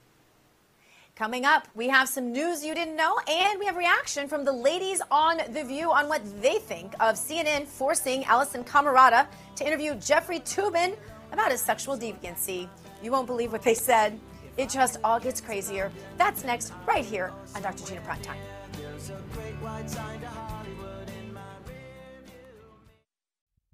[1.16, 4.54] Coming up, we have some news you didn't know, and we have reaction from the
[4.54, 9.28] ladies on The View on what they think of CNN forcing Alisyn Camerota
[9.58, 10.95] to interview Jeffrey Toobin
[11.34, 12.70] about his sexual deviancy.
[13.04, 14.18] You won't believe what they said.
[14.60, 15.89] It just all gets crazier.
[16.18, 17.86] That's next, right here on Dr.
[17.86, 18.38] Gina Prime Time.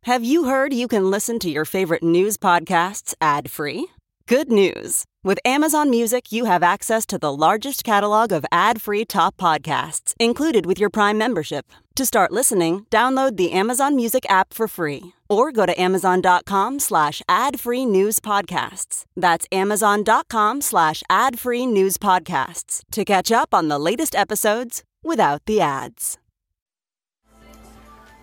[0.03, 3.87] Have you heard you can listen to your favorite news podcasts ad free?
[4.27, 5.05] Good news!
[5.23, 10.13] With Amazon Music, you have access to the largest catalog of ad free top podcasts
[10.19, 11.65] included with your Prime membership.
[11.95, 17.21] To start listening, download the Amazon Music app for free or go to amazon.com slash
[17.27, 19.05] ad free news podcasts.
[19.15, 25.45] That's amazon.com slash ad free news podcasts to catch up on the latest episodes without
[25.45, 26.17] the ads.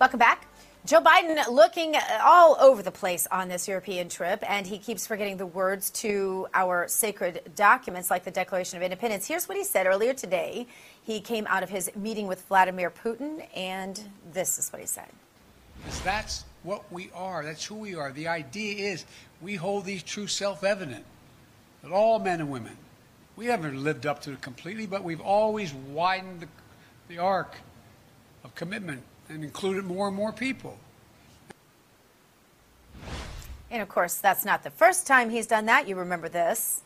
[0.00, 0.48] Welcome back.
[0.84, 1.94] Joe Biden looking
[2.24, 6.48] all over the place on this European trip, and he keeps forgetting the words to
[6.54, 9.28] our sacred documents like the Declaration of Independence.
[9.28, 10.66] Here's what he said earlier today.
[11.00, 14.00] He came out of his meeting with Vladimir Putin, and
[14.32, 15.06] this is what he said.
[16.04, 17.44] That's what we are.
[17.44, 18.12] That's who we are.
[18.12, 19.04] The idea is
[19.40, 21.04] we hold these truths self evident
[21.82, 22.76] that all men and women
[23.36, 26.48] We haven't lived up to it completely, but we've always widened the,
[27.08, 27.56] the arc
[28.44, 30.78] of commitment and included more and more people.
[33.70, 35.88] And of course, that's not the first time he's done that.
[35.88, 36.82] You remember this.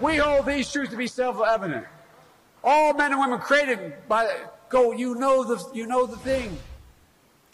[0.00, 1.84] We hold these truths to be self-evident.
[2.62, 4.32] All men and women created by
[4.68, 4.92] go.
[4.92, 6.56] You know the you know the thing.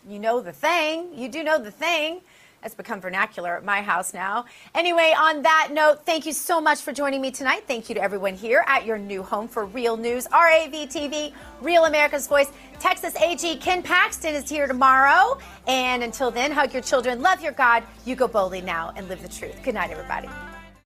[0.09, 1.14] You know the thing.
[1.14, 2.20] You do know the thing.
[2.64, 4.46] It's become vernacular at my house now.
[4.74, 7.64] Anyway, on that note, thank you so much for joining me tonight.
[7.66, 11.84] Thank you to everyone here at your new home for Real News, RAV TV, Real
[11.84, 12.50] America's Voice.
[12.80, 15.38] Texas AG Ken Paxton is here tomorrow.
[15.66, 17.82] And until then, hug your children, love your God.
[18.07, 19.62] You go boldly now and live the truth.
[19.62, 20.28] Good night, everybody.